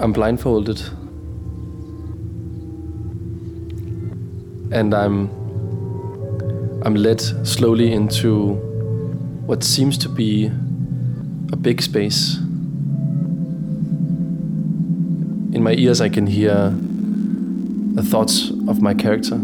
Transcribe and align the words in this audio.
I'm 0.00 0.12
blindfolded. 0.12 0.82
And 4.72 4.92
I'm 4.92 5.30
I'm 6.84 6.96
led 6.96 7.20
slowly 7.20 7.92
into 7.92 8.54
what 9.46 9.62
seems 9.62 9.96
to 9.98 10.08
be 10.08 10.50
a 11.52 11.56
big 11.56 11.80
space. 11.80 12.36
In 15.54 15.62
my 15.62 15.74
ears 15.74 16.00
I 16.00 16.08
can 16.08 16.26
hear 16.26 16.74
the 17.94 18.02
thoughts 18.02 18.50
of 18.66 18.82
my 18.82 18.94
character, 18.94 19.38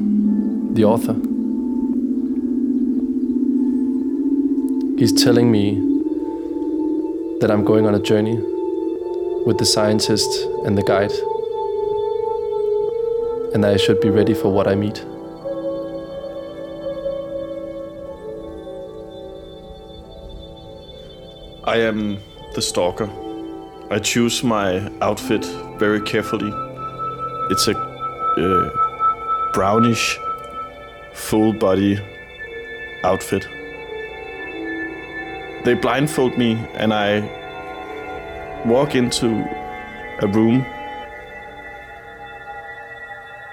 the 0.73 0.85
author. 0.85 1.14
He's 4.98 5.12
telling 5.12 5.51
me 5.53 5.76
that 7.40 7.51
I'm 7.53 7.64
going 7.64 7.87
on 7.87 7.95
a 7.95 8.01
journey 8.01 8.50
with 9.46 9.58
the 9.58 9.64
scientist 9.64 10.30
and 10.64 10.76
the 10.76 10.82
guide, 10.82 11.12
and 13.54 13.64
I 13.64 13.76
should 13.76 14.00
be 14.00 14.11
ready 14.11 14.35
for 14.35 14.48
what 14.48 14.68
I 14.68 14.75
meet. 14.75 15.04
I 21.64 21.76
am 21.76 22.18
the 22.54 22.62
stalker. 22.62 23.08
I 23.90 23.98
choose 23.98 24.43
my 24.43 24.90
outfit 25.00 25.45
very 25.79 26.00
carefully. 26.00 26.53
It's 27.50 27.68
a 27.68 27.76
uh, 27.76 29.53
brownish, 29.53 30.18
full 31.12 31.53
body 31.53 31.98
outfit. 33.05 33.47
They 35.65 35.75
blindfold 35.75 36.39
me, 36.39 36.53
and 36.75 36.93
I 36.93 37.40
walk 38.66 38.94
into 38.94 39.28
a 40.20 40.27
room 40.27 40.64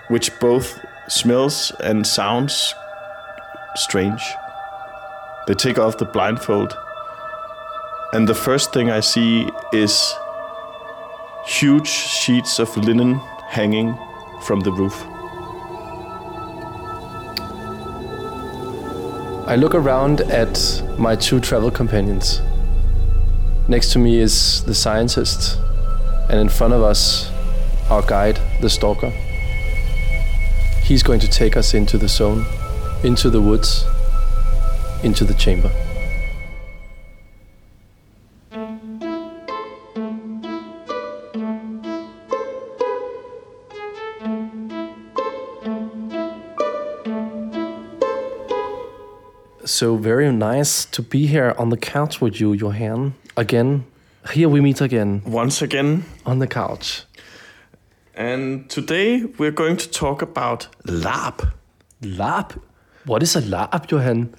which 0.09 0.38
both 0.39 0.86
smells 1.08 1.72
and 1.83 2.05
sounds 2.05 2.73
strange. 3.75 4.22
They 5.47 5.53
take 5.53 5.80
off 5.80 5.97
the 5.97 6.05
blindfold, 6.05 6.78
and 8.13 8.28
the 8.28 8.35
first 8.35 8.73
thing 8.73 8.89
I 8.89 9.00
see 9.00 9.50
is 9.72 10.13
huge 11.45 11.88
sheets 11.88 12.59
of 12.59 12.75
linen 12.75 13.16
hanging 13.47 13.97
from 14.44 14.59
the 14.61 14.72
roof. 14.72 15.05
I 19.47 19.55
look 19.55 19.73
around 19.75 20.22
at 20.22 20.83
my 20.97 21.16
two 21.16 21.39
travel 21.39 21.72
companions. 21.72 22.41
Next 23.70 23.92
to 23.92 24.00
me 24.00 24.18
is 24.18 24.64
the 24.64 24.73
scientist, 24.73 25.60
and 26.30 26.40
in 26.40 26.48
front 26.48 26.73
of 26.73 26.82
us, 26.82 27.30
our 27.90 28.02
guide, 28.02 28.40
the 28.62 28.70
stalker. 28.70 29.09
He's 30.84 31.04
going 31.04 31.20
to 31.20 31.28
take 31.28 31.58
us 31.58 31.74
into 31.74 31.98
the 31.98 32.08
zone, 32.08 32.46
into 33.04 33.30
the 33.30 33.42
woods, 33.42 33.84
into 35.04 35.26
the 35.26 35.34
chamber. 35.34 35.70
So 49.66 49.98
very 49.98 50.31
nice 50.31 50.86
to 50.86 51.02
be 51.02 51.28
here 51.28 51.54
on 51.58 51.70
the 51.70 51.78
couch 51.78 52.22
with 52.22 52.40
you, 52.40 52.54
Johan. 52.54 53.14
Again, 53.38 53.86
here 54.34 54.50
we 54.50 54.62
meet 54.62 54.81
again 54.81 55.22
Once 55.25 55.62
again, 55.62 56.03
on 56.25 56.40
the 56.40 56.48
couch. 56.48 57.03
and 58.16 58.68
today 58.68 59.25
we're 59.38 59.52
going 59.52 59.78
to 59.78 59.88
talk 59.92 60.24
about 60.24 60.68
LARP. 60.88 61.52
Lab. 62.02 62.59
What 63.06 63.22
is 63.22 63.36
a 63.36 63.42
LARP, 63.42 63.92
Johan? 63.92 64.34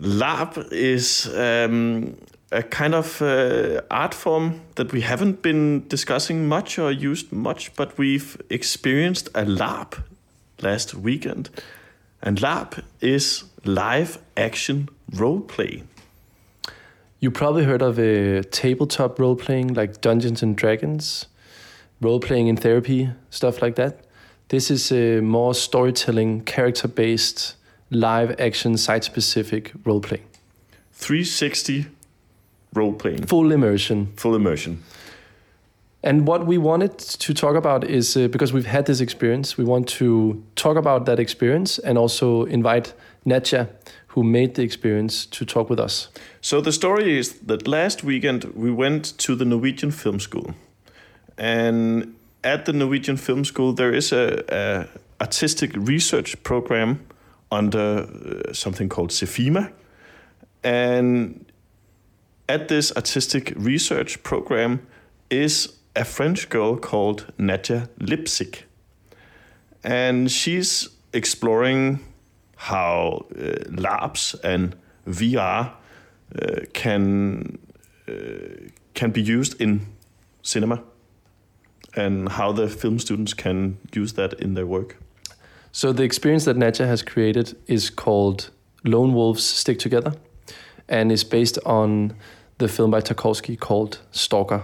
LARP 0.00 0.72
is 0.72 1.26
um, 1.36 2.16
a 2.50 2.62
kind 2.62 2.94
of 2.94 3.20
uh, 3.20 3.82
art 3.90 4.14
form 4.14 4.62
that 4.76 4.90
we 4.92 5.02
haven't 5.02 5.42
been 5.42 5.86
discussing 5.88 6.48
much 6.48 6.78
or 6.78 6.90
used 6.90 7.30
much, 7.30 7.74
but 7.76 7.98
we've 7.98 8.40
experienced 8.48 9.28
a 9.34 9.44
LARP 9.44 10.02
last 10.62 10.94
weekend. 10.94 11.50
And 12.22 12.38
LARP 12.40 12.82
is 13.02 13.44
live 13.64 14.18
action 14.34 14.88
role 15.12 15.40
play. 15.42 15.82
You 17.24 17.30
probably 17.30 17.64
heard 17.64 17.80
of 17.80 17.98
a 17.98 18.42
tabletop 18.42 19.18
role 19.18 19.34
playing 19.34 19.72
like 19.72 20.02
Dungeons 20.02 20.42
and 20.42 20.54
Dragons, 20.54 21.24
role 22.02 22.20
playing 22.20 22.48
in 22.48 22.56
therapy, 22.58 23.08
stuff 23.30 23.62
like 23.62 23.76
that. 23.76 24.00
This 24.48 24.70
is 24.70 24.92
a 24.92 25.20
more 25.20 25.54
storytelling, 25.54 26.42
character 26.42 26.86
based, 26.86 27.54
live 27.88 28.38
action, 28.38 28.76
site 28.76 29.04
specific 29.04 29.72
role 29.86 30.02
playing. 30.02 30.26
360 30.92 31.86
role 32.74 32.92
playing, 32.92 33.24
Full 33.24 33.52
immersion. 33.52 34.12
full 34.16 34.34
immersion. 34.34 34.82
And 36.02 36.26
what 36.26 36.46
we 36.46 36.58
wanted 36.58 36.98
to 36.98 37.32
talk 37.32 37.56
about 37.56 37.84
is 37.84 38.18
uh, 38.18 38.28
because 38.28 38.52
we've 38.52 38.66
had 38.66 38.84
this 38.84 39.00
experience, 39.00 39.56
we 39.56 39.64
want 39.64 39.88
to 39.88 40.44
talk 40.56 40.76
about 40.76 41.06
that 41.06 41.18
experience 41.18 41.78
and 41.78 41.96
also 41.96 42.44
invite 42.44 42.92
Nadja, 43.24 43.70
who 44.14 44.22
made 44.22 44.54
the 44.54 44.62
experience, 44.62 45.26
to 45.26 45.44
talk 45.44 45.68
with 45.68 45.80
us. 45.80 46.08
So 46.40 46.60
the 46.60 46.70
story 46.70 47.18
is 47.18 47.40
that 47.46 47.66
last 47.66 48.04
weekend 48.04 48.44
we 48.54 48.70
went 48.70 49.18
to 49.18 49.34
the 49.34 49.44
Norwegian 49.44 49.90
Film 49.90 50.20
School, 50.20 50.54
and 51.36 52.14
at 52.44 52.64
the 52.64 52.72
Norwegian 52.72 53.16
Film 53.16 53.44
School 53.44 53.72
there 53.72 53.92
is 53.92 54.12
a, 54.12 54.44
a 54.48 54.86
artistic 55.20 55.72
research 55.74 56.40
program 56.44 57.00
under 57.50 58.06
uh, 58.06 58.52
something 58.52 58.88
called 58.88 59.10
Cefima, 59.10 59.72
and 60.62 61.44
at 62.48 62.68
this 62.68 62.92
artistic 62.94 63.52
research 63.56 64.22
program 64.22 64.86
is 65.28 65.78
a 65.96 66.04
French 66.04 66.48
girl 66.50 66.76
called 66.76 67.32
Nadja 67.36 67.88
Lipsyc, 67.98 68.62
and 69.82 70.30
she's 70.30 70.88
exploring 71.12 71.98
how 72.64 73.26
uh, 73.36 73.42
LARPs 73.68 74.34
and 74.42 74.74
VR 75.06 75.70
uh, 75.70 76.60
can 76.72 77.58
uh, 78.08 78.70
can 78.94 79.10
be 79.10 79.20
used 79.20 79.60
in 79.60 79.80
cinema, 80.42 80.82
and 81.94 82.28
how 82.28 82.52
the 82.52 82.68
film 82.68 82.98
students 82.98 83.34
can 83.34 83.76
use 83.94 84.14
that 84.14 84.32
in 84.40 84.54
their 84.54 84.66
work. 84.66 84.96
So 85.72 85.92
the 85.92 86.04
experience 86.04 86.44
that 86.46 86.56
Nadja 86.56 86.86
has 86.86 87.02
created 87.02 87.56
is 87.66 87.90
called 87.90 88.50
Lone 88.84 89.12
Wolves 89.12 89.44
Stick 89.44 89.78
Together 89.78 90.14
and 90.88 91.12
is 91.12 91.24
based 91.24 91.58
on 91.66 92.14
the 92.58 92.68
film 92.68 92.90
by 92.90 93.00
Tarkovsky 93.00 93.58
called 93.58 93.98
Stalker. 94.10 94.62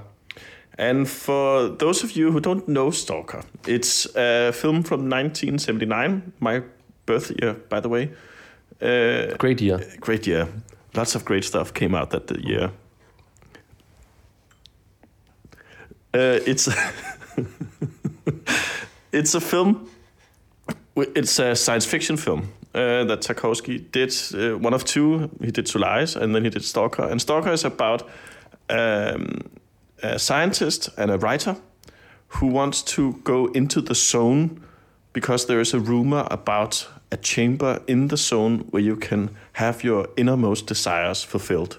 And 0.78 1.08
for 1.08 1.68
those 1.68 2.02
of 2.04 2.12
you 2.12 2.32
who 2.32 2.40
don't 2.40 2.66
know 2.66 2.90
Stalker, 2.90 3.42
it's 3.66 4.06
a 4.16 4.52
film 4.52 4.82
from 4.82 5.10
1979, 5.10 6.32
my 6.40 6.62
birth 7.10 7.32
year, 7.42 7.54
by 7.68 7.80
the 7.80 7.88
way. 7.88 8.10
Uh, 8.80 9.36
Great 9.38 9.60
year. 9.60 9.78
great 10.00 10.26
year. 10.26 10.48
Lots 10.94 11.14
of 11.14 11.24
great 11.24 11.44
stuff 11.44 11.72
came 11.72 11.94
out 11.94 12.10
that 12.10 12.30
year. 12.44 12.70
Uh, 16.14 16.40
it's 16.46 16.68
it's 19.12 19.34
a 19.34 19.40
film. 19.40 19.88
It's 20.96 21.38
a 21.38 21.54
science 21.54 21.86
fiction 21.86 22.16
film 22.16 22.52
uh, 22.74 23.04
that 23.04 23.22
Tarkovsky 23.22 23.78
did. 23.92 24.12
Uh, 24.34 24.58
one 24.58 24.74
of 24.74 24.84
two. 24.84 25.30
He 25.40 25.50
did 25.50 25.68
Solaris, 25.68 26.16
and 26.16 26.34
then 26.34 26.44
he 26.44 26.50
did 26.50 26.64
Stalker. 26.64 27.08
And 27.10 27.20
Stalker 27.20 27.52
is 27.52 27.64
about 27.64 28.08
um, 28.68 29.38
a 30.02 30.18
scientist 30.18 30.90
and 30.96 31.10
a 31.10 31.18
writer 31.18 31.56
who 32.28 32.46
wants 32.46 32.82
to 32.82 33.12
go 33.24 33.46
into 33.54 33.80
the 33.80 33.94
zone 33.94 34.60
because 35.12 35.46
there 35.46 35.60
is 35.60 35.74
a 35.74 35.80
rumor 35.80 36.26
about 36.30 36.88
a 37.12 37.16
chamber 37.16 37.82
in 37.86 38.08
the 38.08 38.16
zone 38.16 38.66
where 38.70 38.82
you 38.82 38.96
can 38.96 39.30
have 39.54 39.82
your 39.84 40.08
innermost 40.16 40.66
desires 40.66 41.24
fulfilled, 41.24 41.78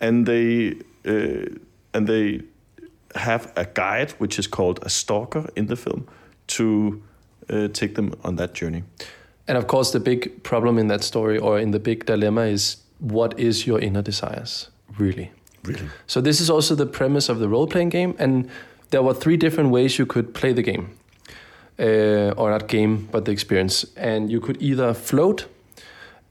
and 0.00 0.26
they 0.26 0.76
uh, 1.06 1.46
and 1.92 2.06
they 2.06 2.42
have 3.14 3.52
a 3.56 3.64
guide 3.64 4.10
which 4.12 4.38
is 4.38 4.46
called 4.46 4.78
a 4.82 4.88
stalker 4.88 5.48
in 5.54 5.66
the 5.66 5.76
film 5.76 6.06
to 6.46 7.02
uh, 7.48 7.68
take 7.68 7.94
them 7.94 8.14
on 8.24 8.36
that 8.36 8.54
journey. 8.54 8.82
And 9.46 9.58
of 9.58 9.66
course, 9.66 9.92
the 9.92 10.00
big 10.00 10.42
problem 10.42 10.78
in 10.78 10.88
that 10.88 11.04
story 11.04 11.38
or 11.38 11.58
in 11.58 11.70
the 11.70 11.78
big 11.78 12.06
dilemma 12.06 12.42
is 12.42 12.78
what 12.98 13.38
is 13.38 13.66
your 13.66 13.78
inner 13.80 14.02
desires, 14.02 14.70
really? 14.98 15.30
Really, 15.64 15.88
So, 16.06 16.20
this 16.20 16.40
is 16.40 16.50
also 16.50 16.74
the 16.74 16.86
premise 16.86 17.30
of 17.30 17.38
the 17.38 17.48
role 17.48 17.66
playing 17.66 17.88
game. 17.88 18.14
And 18.18 18.50
there 18.90 19.02
were 19.02 19.14
three 19.14 19.36
different 19.36 19.70
ways 19.70 19.98
you 19.98 20.06
could 20.06 20.34
play 20.34 20.52
the 20.52 20.62
game. 20.62 20.90
Uh, 21.76 22.32
or 22.36 22.50
not 22.50 22.68
game, 22.68 23.08
but 23.10 23.24
the 23.24 23.32
experience. 23.32 23.86
And 23.96 24.30
you 24.30 24.40
could 24.40 24.62
either 24.62 24.94
float, 24.94 25.48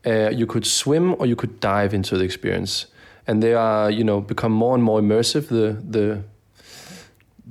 uh, 0.06 0.30
you 0.30 0.46
could 0.46 0.66
swim, 0.66 1.16
or 1.20 1.26
you 1.26 1.36
could 1.36 1.60
dive 1.60 1.94
into 1.94 2.18
the 2.18 2.24
experience. 2.24 2.88
And 3.28 3.42
they 3.42 3.54
are, 3.54 3.92
you 3.92 4.04
know, 4.04 4.22
become 4.22 4.54
more 4.54 4.74
and 4.76 4.84
more 4.84 5.02
immersive. 5.02 5.48
The 5.48 5.76
the 5.92 6.24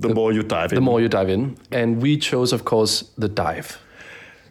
the, 0.01 0.09
the 0.09 0.15
more 0.15 0.33
you 0.33 0.43
dive 0.43 0.73
in. 0.73 0.77
The 0.77 0.81
more 0.81 1.03
you 1.03 1.09
dive 1.09 1.29
in. 1.29 1.57
And 1.71 2.01
we 2.03 2.17
chose, 2.17 2.55
of 2.55 2.65
course, 2.65 3.05
the 3.19 3.29
dive. 3.29 3.79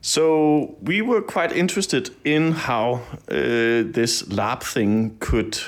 So 0.01 0.75
we 0.81 1.01
were 1.01 1.21
quite 1.21 1.51
interested 1.51 2.09
in 2.23 2.51
how 2.53 3.01
uh, 3.27 3.91
this 3.93 4.23
LARP 4.29 4.63
thing 4.63 5.15
could 5.19 5.59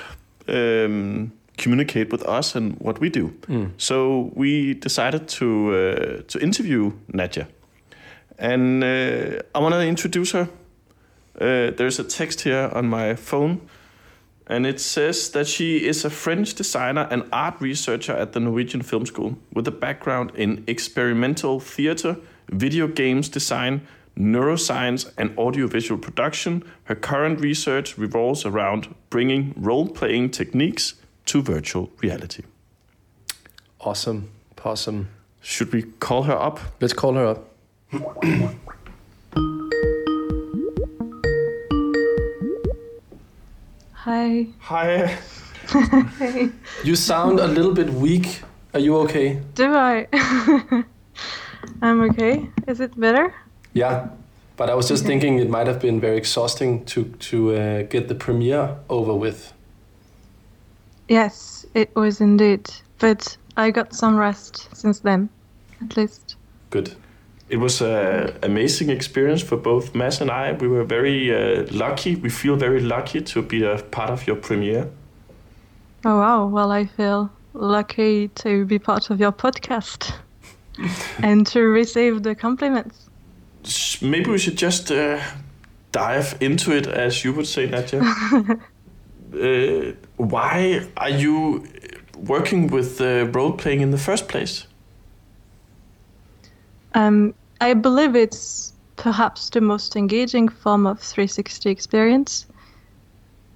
um, 0.48 1.32
communicate 1.58 2.12
with 2.12 2.24
us 2.24 2.56
and 2.56 2.76
what 2.80 3.00
we 3.00 3.10
do. 3.10 3.30
Mm. 3.48 3.72
So 3.78 4.32
we 4.36 4.74
decided 4.74 5.28
to 5.40 5.46
uh, 5.46 6.22
to 6.28 6.40
interview 6.40 6.92
Nadja, 7.12 7.46
and 8.44 8.84
uh, 8.84 9.42
I 9.56 9.60
want 9.60 9.74
to 9.74 9.82
introduce 9.82 10.34
her. 10.34 10.50
Uh, 11.40 11.72
there's 11.72 11.98
a 11.98 12.04
text 12.04 12.42
here 12.42 12.70
on 12.74 12.88
my 12.88 13.16
phone, 13.16 13.62
and 14.46 14.68
it 14.68 14.80
says 14.80 15.32
that 15.32 15.48
she 15.48 15.88
is 15.88 16.06
a 16.06 16.10
French 16.10 16.54
designer 16.54 17.08
and 17.10 17.24
art 17.32 17.56
researcher 17.62 18.12
at 18.12 18.34
the 18.34 18.40
Norwegian 18.40 18.82
Film 18.82 19.06
School 19.06 19.38
with 19.54 19.68
a 19.68 19.72
background 19.72 20.32
in 20.36 20.64
experimental 20.68 21.60
theater, 21.60 22.18
video 22.50 22.88
games 22.88 23.30
design 23.30 23.88
neuroscience, 24.16 25.12
and 25.18 25.36
audiovisual 25.40 26.00
production, 26.00 26.64
her 26.84 26.96
current 26.96 27.40
research 27.40 27.98
revolves 27.98 28.46
around 28.46 28.94
bringing 29.10 29.54
role 29.58 29.88
playing 29.88 30.30
techniques 30.30 30.96
to 31.26 31.42
virtual 31.42 31.90
reality. 32.02 32.44
Awesome. 33.82 34.30
Awesome. 34.64 35.10
Should 35.42 35.74
we 35.74 35.84
call 36.00 36.24
her 36.24 36.38
up? 36.38 36.60
Let's 36.80 36.94
call 36.94 37.16
her 37.16 37.26
up. 37.26 37.53
Hi. 43.94 44.48
Hi. 44.60 45.18
hey. 46.18 46.50
You 46.84 46.96
sound 46.96 47.40
a 47.40 47.48
little 47.48 47.74
bit 47.74 47.92
weak. 47.92 48.42
Are 48.74 48.80
you 48.80 48.98
okay? 48.98 49.40
Do 49.54 49.76
I? 49.76 50.08
I'm 51.84 52.02
okay. 52.10 52.50
Is 52.68 52.80
it 52.80 53.00
better? 53.00 53.32
Yeah, 53.74 54.08
but 54.58 54.72
I 54.72 54.74
was 54.74 54.88
just 54.88 55.06
thinking 55.06 55.38
it 55.38 55.50
might 55.50 55.68
have 55.68 55.80
been 55.80 56.00
very 56.00 56.18
exhausting 56.18 56.86
to 56.86 57.04
to 57.30 57.56
uh, 57.56 57.84
get 57.84 58.08
the 58.08 58.16
premiere 58.16 58.76
over 58.90 59.14
with. 59.14 59.54
Yes, 61.08 61.68
it 61.76 61.96
was 61.96 62.22
indeed. 62.22 62.72
But 62.98 63.38
I 63.56 63.70
got 63.70 63.94
some 63.94 64.18
rest 64.18 64.76
since 64.76 65.00
then, 65.02 65.30
at 65.80 65.96
least. 65.96 66.38
Good. 66.72 66.96
It 67.54 67.60
was 67.60 67.82
an 67.82 68.38
amazing 68.42 68.90
experience 68.90 69.44
for 69.44 69.58
both 69.58 69.94
Mads 69.94 70.22
and 70.22 70.32
I. 70.32 70.54
We 70.54 70.68
were 70.68 70.86
very 70.86 71.20
uh, 71.32 71.66
lucky. 71.72 72.16
We 72.16 72.30
feel 72.30 72.56
very 72.56 72.82
lucky 72.82 73.22
to 73.22 73.42
be 73.42 73.64
a 73.64 73.78
part 73.78 74.10
of 74.10 74.26
your 74.28 74.38
premiere. 74.38 74.86
Oh 76.06 76.18
wow! 76.18 76.48
Well, 76.48 76.72
I 76.72 76.86
feel 76.86 77.30
lucky 77.54 78.30
to 78.44 78.66
be 78.66 78.80
part 78.80 79.10
of 79.12 79.20
your 79.20 79.32
podcast 79.32 80.14
and 81.24 81.46
to 81.48 81.60
receive 81.62 82.24
the 82.24 82.36
compliments 82.36 83.10
maybe 84.02 84.30
we 84.30 84.38
should 84.38 84.58
just 84.58 84.92
uh, 84.92 85.20
dive 85.92 86.38
into 86.40 86.76
it, 86.76 86.88
as 86.88 87.24
you 87.24 87.34
would 87.34 87.48
say, 87.48 87.68
Nadja. 87.68 88.02
uh, 89.34 89.96
why 90.18 90.88
are 90.98 91.10
you 91.10 91.68
working 92.18 92.68
with 92.68 93.02
uh, 93.02 93.26
role 93.32 93.54
playing 93.54 93.82
in 93.82 93.92
the 93.92 93.98
first 93.98 94.28
place? 94.28 94.68
Um, 96.94 97.34
I 97.62 97.74
believe 97.74 98.16
it's 98.16 98.74
perhaps 98.96 99.50
the 99.50 99.62
most 99.62 99.96
engaging 99.96 100.50
form 100.50 100.86
of 100.86 101.00
360 101.00 101.70
experience. 101.70 102.46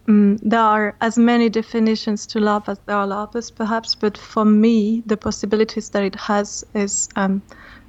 Um, 0.08 0.38
there 0.38 0.62
are 0.62 0.96
as 1.02 1.18
many 1.18 1.50
definitions 1.50 2.26
to 2.28 2.40
love 2.40 2.70
as 2.70 2.80
there 2.86 2.96
are 2.96 3.08
lovers, 3.08 3.52
perhaps, 3.52 3.96
but 3.96 4.18
for 4.18 4.46
me, 4.46 5.04
the 5.06 5.18
possibilities 5.18 5.90
that 5.90 6.04
it 6.04 6.16
has 6.16 6.64
is 6.74 7.10
um, 7.16 7.42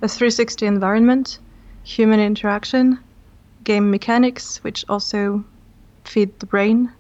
a 0.02 0.08
360 0.08 0.66
environment 0.66 1.38
human 1.88 2.20
interaction, 2.20 2.99
game 3.64 3.90
mechanics, 3.90 4.62
which 4.62 4.84
also 4.90 5.43
feed 6.04 6.38
the 6.38 6.46
brain, 6.46 6.93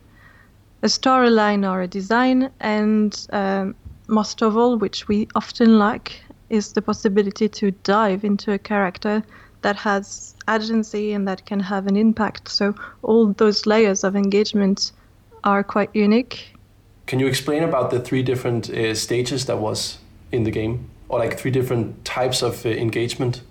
a 0.82 0.86
storyline 0.86 1.70
or 1.70 1.82
a 1.82 1.86
design, 1.86 2.50
and 2.60 3.26
um, 3.32 3.74
most 4.08 4.42
of 4.42 4.56
all, 4.56 4.78
which 4.78 5.06
we 5.08 5.28
often 5.34 5.78
lack, 5.78 6.22
is 6.50 6.72
the 6.72 6.82
possibility 6.82 7.48
to 7.48 7.70
dive 7.70 8.24
into 8.24 8.52
a 8.52 8.58
character 8.58 9.22
that 9.62 9.76
has 9.76 10.34
agency 10.48 11.12
and 11.12 11.26
that 11.28 11.44
can 11.46 11.60
have 11.60 11.86
an 11.86 11.96
impact. 11.96 12.48
So 12.48 12.74
all 13.02 13.32
those 13.32 13.66
layers 13.66 14.04
of 14.04 14.16
engagement 14.16 14.92
are 15.44 15.62
quite 15.62 15.90
unique. 15.94 16.54
Can 17.06 17.20
you 17.20 17.26
explain 17.26 17.62
about 17.62 17.90
the 17.90 18.00
three 18.00 18.22
different 18.22 18.70
uh, 18.70 18.94
stages 18.94 19.46
that 19.46 19.58
was 19.58 19.98
in 20.30 20.44
the 20.44 20.50
game, 20.50 20.90
or 21.08 21.18
like 21.18 21.38
three 21.38 21.50
different 21.50 22.04
types 22.04 22.42
of 22.42 22.64
uh, 22.66 22.68
engagement? 22.68 23.42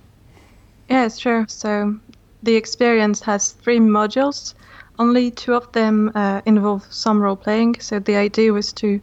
Yes, 0.90 1.18
sure. 1.20 1.46
So 1.48 1.98
the 2.44 2.56
experience 2.56 3.22
has 3.22 3.52
three 3.52 3.80
modules. 3.80 4.54
Only 5.00 5.32
two 5.32 5.54
of 5.54 5.72
them 5.72 6.12
uh, 6.16 6.42
involve 6.46 6.86
some 6.90 7.20
role 7.20 7.36
playing. 7.36 7.80
So 7.80 8.00
the 8.00 8.16
idea 8.16 8.54
was 8.54 8.72
to 8.74 9.02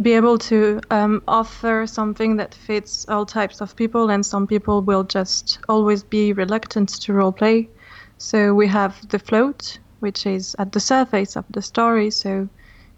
be 0.00 0.14
able 0.14 0.38
to 0.38 0.80
um, 0.90 1.22
offer 1.28 1.86
something 1.86 2.36
that 2.36 2.54
fits 2.54 3.06
all 3.08 3.26
types 3.26 3.60
of 3.60 3.76
people, 3.76 4.10
and 4.10 4.24
some 4.24 4.46
people 4.46 4.80
will 4.82 5.04
just 5.04 5.58
always 5.68 6.02
be 6.02 6.32
reluctant 6.32 6.88
to 7.02 7.12
role 7.12 7.32
play. 7.32 7.68
So 8.16 8.54
we 8.54 8.66
have 8.68 9.08
the 9.08 9.18
float, 9.18 9.78
which 10.00 10.26
is 10.26 10.56
at 10.58 10.72
the 10.72 10.80
surface 10.80 11.36
of 11.36 11.44
the 11.50 11.62
story. 11.62 12.10
So 12.10 12.48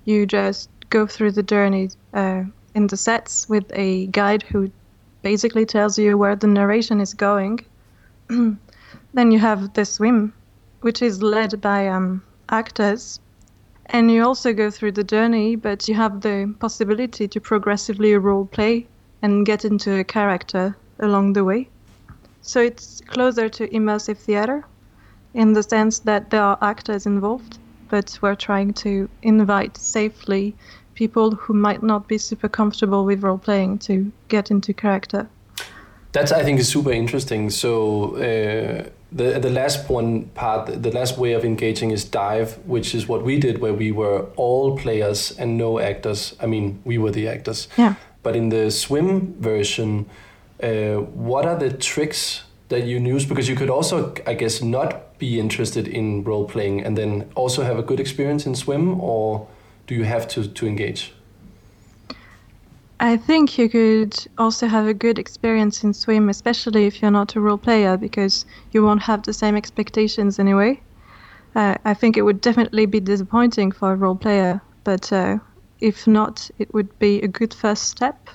you 0.04 0.26
just 0.26 0.68
go 0.90 1.06
through 1.06 1.32
the 1.32 1.42
journey 1.42 1.90
uh, 2.12 2.44
in 2.74 2.86
the 2.86 2.96
sets 2.96 3.48
with 3.48 3.64
a 3.74 4.06
guide 4.08 4.42
who 4.42 4.70
basically 5.22 5.66
tells 5.66 5.98
you 5.98 6.18
where 6.18 6.36
the 6.36 6.46
narration 6.46 7.00
is 7.00 7.14
going. 7.14 7.64
then 8.28 9.30
you 9.30 9.38
have 9.38 9.72
the 9.74 9.84
swim, 9.84 10.32
which 10.82 11.02
is 11.02 11.22
led 11.22 11.60
by 11.60 11.88
um, 11.88 12.22
actors. 12.48 13.20
And 13.92 14.10
you 14.10 14.24
also 14.24 14.54
go 14.54 14.70
through 14.70 14.92
the 14.92 15.04
journey, 15.04 15.54
but 15.54 15.86
you 15.86 15.94
have 15.94 16.22
the 16.22 16.54
possibility 16.58 17.28
to 17.28 17.40
progressively 17.40 18.14
role 18.16 18.46
play 18.46 18.86
and 19.20 19.44
get 19.44 19.66
into 19.66 19.98
a 19.98 20.04
character 20.04 20.74
along 20.98 21.34
the 21.34 21.44
way. 21.44 21.68
So 22.40 22.60
it's 22.60 23.02
closer 23.02 23.50
to 23.50 23.68
immersive 23.68 24.16
theater 24.16 24.64
in 25.34 25.52
the 25.52 25.62
sense 25.62 26.00
that 26.00 26.30
there 26.30 26.42
are 26.42 26.58
actors 26.62 27.04
involved, 27.04 27.58
but 27.90 28.18
we're 28.22 28.34
trying 28.34 28.72
to 28.74 29.10
invite 29.22 29.76
safely 29.76 30.54
people 30.94 31.32
who 31.32 31.52
might 31.52 31.82
not 31.82 32.08
be 32.08 32.16
super 32.16 32.48
comfortable 32.48 33.04
with 33.04 33.22
role 33.22 33.38
playing 33.38 33.78
to 33.78 34.10
get 34.28 34.50
into 34.50 34.72
character. 34.72 35.28
That's 36.12 36.32
I 36.32 36.42
think 36.42 36.60
is 36.60 36.68
super 36.68 36.92
interesting. 36.92 37.50
So 37.50 38.16
uh, 38.16 38.88
the 39.14 39.38
the 39.38 39.50
last 39.50 39.90
one 39.90 40.24
part, 40.34 40.82
the 40.82 40.90
last 40.90 41.18
way 41.18 41.32
of 41.34 41.44
engaging 41.44 41.90
is 41.90 42.04
dive, 42.04 42.58
which 42.66 42.94
is 42.94 43.06
what 43.08 43.22
we 43.22 43.38
did, 43.38 43.58
where 43.58 43.74
we 43.74 43.92
were 43.92 44.26
all 44.36 44.76
players 44.76 45.32
and 45.38 45.58
no 45.58 45.78
actors. 45.78 46.34
I 46.40 46.46
mean, 46.46 46.80
we 46.84 46.98
were 46.98 47.10
the 47.10 47.28
actors. 47.28 47.68
Yeah. 47.76 47.94
But 48.22 48.36
in 48.36 48.48
the 48.48 48.70
swim 48.70 49.34
version, 49.40 50.06
uh, 50.62 50.96
what 51.28 51.44
are 51.44 51.58
the 51.58 51.70
tricks 51.72 52.44
that 52.68 52.84
you 52.84 52.98
use? 52.98 53.26
Because 53.26 53.48
you 53.48 53.56
could 53.56 53.70
also, 53.70 54.14
I 54.26 54.34
guess, 54.34 54.62
not 54.62 55.18
be 55.18 55.38
interested 55.38 55.88
in 55.88 56.24
role 56.24 56.44
playing 56.44 56.84
and 56.84 56.96
then 56.96 57.30
also 57.34 57.62
have 57.62 57.78
a 57.78 57.82
good 57.82 58.00
experience 58.00 58.46
in 58.46 58.54
swim, 58.54 59.00
or 59.00 59.46
do 59.86 59.94
you 59.94 60.04
have 60.04 60.26
to 60.28 60.48
to 60.48 60.66
engage? 60.66 61.12
I 63.02 63.16
think 63.16 63.58
you 63.58 63.68
could 63.68 64.14
also 64.38 64.68
have 64.68 64.86
a 64.86 64.94
good 64.94 65.18
experience 65.18 65.82
in 65.82 65.92
swim, 65.92 66.28
especially 66.28 66.86
if 66.86 67.02
you're 67.02 67.10
not 67.10 67.34
a 67.34 67.40
role 67.40 67.58
player, 67.58 67.96
because 67.96 68.46
you 68.70 68.84
won't 68.84 69.02
have 69.02 69.24
the 69.24 69.32
same 69.32 69.56
expectations 69.56 70.38
anyway. 70.38 70.80
Uh, 71.56 71.74
I 71.84 71.94
think 71.94 72.16
it 72.16 72.22
would 72.22 72.40
definitely 72.40 72.86
be 72.86 73.00
disappointing 73.00 73.72
for 73.72 73.92
a 73.92 73.96
role 73.96 74.14
player, 74.14 74.62
but 74.84 75.12
uh, 75.12 75.38
if 75.80 76.06
not, 76.06 76.48
it 76.60 76.72
would 76.72 76.96
be 77.00 77.20
a 77.22 77.26
good 77.26 77.52
first 77.52 77.88
step. 77.88 78.28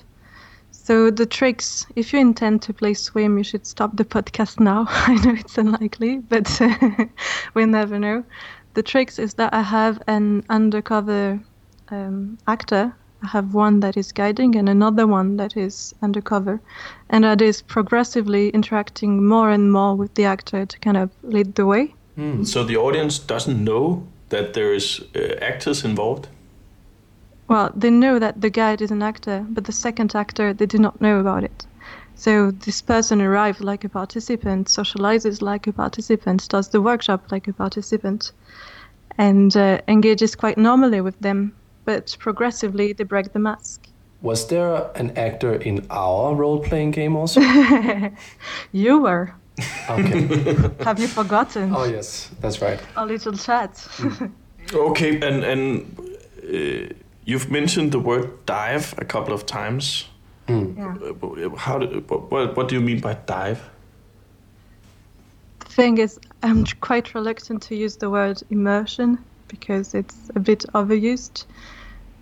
So 0.70 1.10
the 1.10 1.24
tricks, 1.24 1.86
if 1.96 2.12
you 2.12 2.18
intend 2.18 2.60
to 2.62 2.74
play 2.74 2.92
swim, 2.92 3.38
you 3.38 3.44
should 3.44 3.66
stop 3.66 3.96
the 3.96 4.04
podcast 4.04 4.60
now. 4.60 4.84
I 4.90 5.14
know 5.24 5.32
it's 5.32 5.56
unlikely, 5.56 6.18
but 6.18 6.60
we 7.54 7.64
never 7.64 7.98
know. 7.98 8.22
The 8.74 8.82
tricks 8.82 9.18
is 9.18 9.32
that 9.34 9.54
I 9.54 9.62
have 9.62 10.02
an 10.06 10.44
undercover 10.50 11.40
um, 11.90 12.36
actor 12.46 12.94
I 13.22 13.26
have 13.26 13.54
one 13.54 13.80
that 13.80 13.96
is 13.96 14.12
guiding 14.12 14.54
and 14.56 14.68
another 14.68 15.06
one 15.06 15.36
that 15.38 15.56
is 15.56 15.94
undercover, 16.02 16.60
and 17.10 17.24
that 17.24 17.42
is 17.42 17.62
progressively 17.62 18.50
interacting 18.50 19.26
more 19.26 19.50
and 19.50 19.72
more 19.72 19.96
with 19.96 20.14
the 20.14 20.24
actor 20.24 20.66
to 20.66 20.78
kind 20.78 20.96
of 20.96 21.10
lead 21.22 21.54
the 21.56 21.66
way. 21.66 21.94
Mm. 22.16 22.46
So 22.46 22.64
the 22.64 22.76
audience 22.76 23.18
doesn't 23.18 23.62
know 23.62 24.06
that 24.28 24.54
there 24.54 24.72
is 24.72 25.00
uh, 25.16 25.34
actors 25.40 25.84
involved. 25.84 26.28
Well, 27.48 27.72
they 27.74 27.90
know 27.90 28.18
that 28.18 28.40
the 28.40 28.50
guide 28.50 28.82
is 28.82 28.90
an 28.90 29.02
actor, 29.02 29.44
but 29.48 29.64
the 29.64 29.72
second 29.72 30.14
actor 30.14 30.52
they 30.52 30.66
do 30.66 30.78
not 30.78 31.00
know 31.00 31.18
about 31.18 31.44
it. 31.44 31.66
So 32.14 32.50
this 32.50 32.82
person 32.82 33.22
arrives 33.22 33.60
like 33.60 33.84
a 33.84 33.88
participant, 33.88 34.66
socializes 34.68 35.40
like 35.40 35.66
a 35.66 35.72
participant, 35.72 36.48
does 36.48 36.68
the 36.68 36.82
workshop 36.82 37.30
like 37.30 37.48
a 37.48 37.52
participant, 37.52 38.32
and 39.16 39.56
uh, 39.56 39.80
engages 39.88 40.34
quite 40.34 40.58
normally 40.58 41.00
with 41.00 41.18
them 41.20 41.54
but 41.88 42.14
progressively 42.18 42.92
they 42.92 43.04
break 43.04 43.32
the 43.32 43.38
mask. 43.38 43.88
Was 44.20 44.46
there 44.48 44.90
an 44.94 45.16
actor 45.16 45.54
in 45.54 45.86
our 45.88 46.34
role 46.34 46.58
playing 46.58 46.90
game 46.90 47.16
also? 47.16 47.40
you 48.72 48.98
were. 49.00 49.32
Okay. 49.88 50.22
Have 50.84 50.98
you 51.00 51.08
forgotten? 51.08 51.74
oh 51.74 51.84
yes, 51.84 52.30
that's 52.40 52.60
right. 52.60 52.78
A 52.96 53.06
little 53.06 53.32
chat. 53.32 53.72
Okay, 54.74 55.14
and 55.28 55.44
and 55.44 55.64
uh, 56.44 56.92
you've 57.24 57.50
mentioned 57.50 57.92
the 57.92 58.00
word 58.00 58.28
dive 58.44 58.94
a 58.98 59.04
couple 59.04 59.32
of 59.32 59.46
times. 59.46 60.04
yeah. 60.48 60.94
Uh, 61.02 61.56
How 61.56 61.78
do, 61.78 61.86
what, 62.08 62.56
what 62.56 62.68
do 62.68 62.74
you 62.74 62.82
mean 62.82 63.00
by 63.00 63.14
dive? 63.26 63.60
The 65.60 65.72
thing 65.72 65.98
is, 65.98 66.20
I'm 66.42 66.66
quite 66.80 67.14
reluctant 67.14 67.62
to 67.68 67.74
use 67.74 67.96
the 67.96 68.10
word 68.10 68.42
immersion 68.50 69.18
because 69.48 69.94
it's 69.94 70.16
a 70.34 70.40
bit 70.40 70.66
overused. 70.74 71.46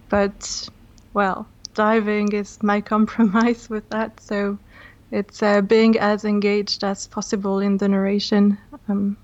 But, 0.09 0.69
well, 1.15 1.47
diving 1.75 2.33
is 2.33 2.63
my 2.63 2.81
compromise 2.93 3.71
with 3.71 3.89
that. 3.91 4.21
So 4.21 4.59
it's 5.11 5.43
uh, 5.43 5.61
being 5.61 5.99
as 5.99 6.25
engaged 6.25 6.83
as 6.85 7.07
possible 7.07 7.61
in 7.61 7.79
the 7.79 7.89
narration. 7.89 8.59
Um, 8.89 9.17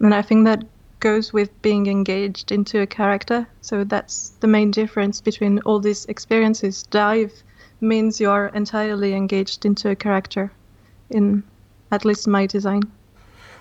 and 0.00 0.14
I 0.14 0.22
think 0.22 0.46
that 0.46 0.64
goes 1.00 1.32
with 1.32 1.50
being 1.62 1.86
engaged 1.88 2.52
into 2.52 2.80
a 2.80 2.86
character. 2.86 3.46
So 3.60 3.84
that's 3.84 4.30
the 4.40 4.46
main 4.46 4.70
difference 4.70 5.20
between 5.20 5.58
all 5.60 5.80
these 5.80 6.06
experiences. 6.06 6.84
Dive 6.84 7.32
means 7.80 8.20
you're 8.20 8.46
entirely 8.54 9.12
engaged 9.12 9.66
into 9.66 9.90
a 9.90 9.96
character, 9.96 10.52
in 11.10 11.42
at 11.90 12.04
least 12.04 12.26
my 12.28 12.46
design. 12.46 12.82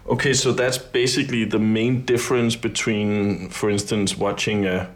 Okay, 0.08 0.34
so 0.34 0.52
that's 0.52 0.78
basically 0.78 1.44
the 1.46 1.60
main 1.60 2.06
difference 2.06 2.56
between, 2.56 3.50
for 3.50 3.70
instance, 3.70 4.18
watching 4.18 4.66
a 4.66 4.90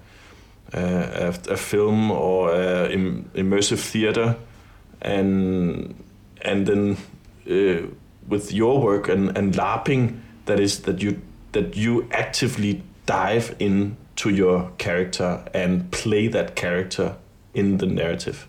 a, 0.74 1.34
a, 1.48 1.53
a 1.53 1.57
film 1.57 2.12
or 2.12 2.51
a 2.51 2.89
im- 2.91 3.29
immersive 3.34 3.79
theater, 3.79 4.36
and 5.01 5.95
and 6.41 6.65
then 6.67 6.98
uh, 7.50 7.88
with 8.27 8.51
your 8.51 8.81
work 8.81 9.10
and 9.10 9.38
and 9.38 9.53
LARPing, 9.53 10.19
that 10.45 10.60
is 10.60 10.81
that 10.81 11.01
you 11.01 11.22
that 11.51 11.75
you 11.75 12.07
actively 12.12 12.84
dive 13.05 13.55
into 13.60 14.29
your 14.29 14.72
character 14.77 15.43
and 15.53 15.91
play 15.91 16.27
that 16.27 16.55
character 16.55 17.15
in 17.53 17.77
the 17.77 17.86
narrative. 17.86 18.48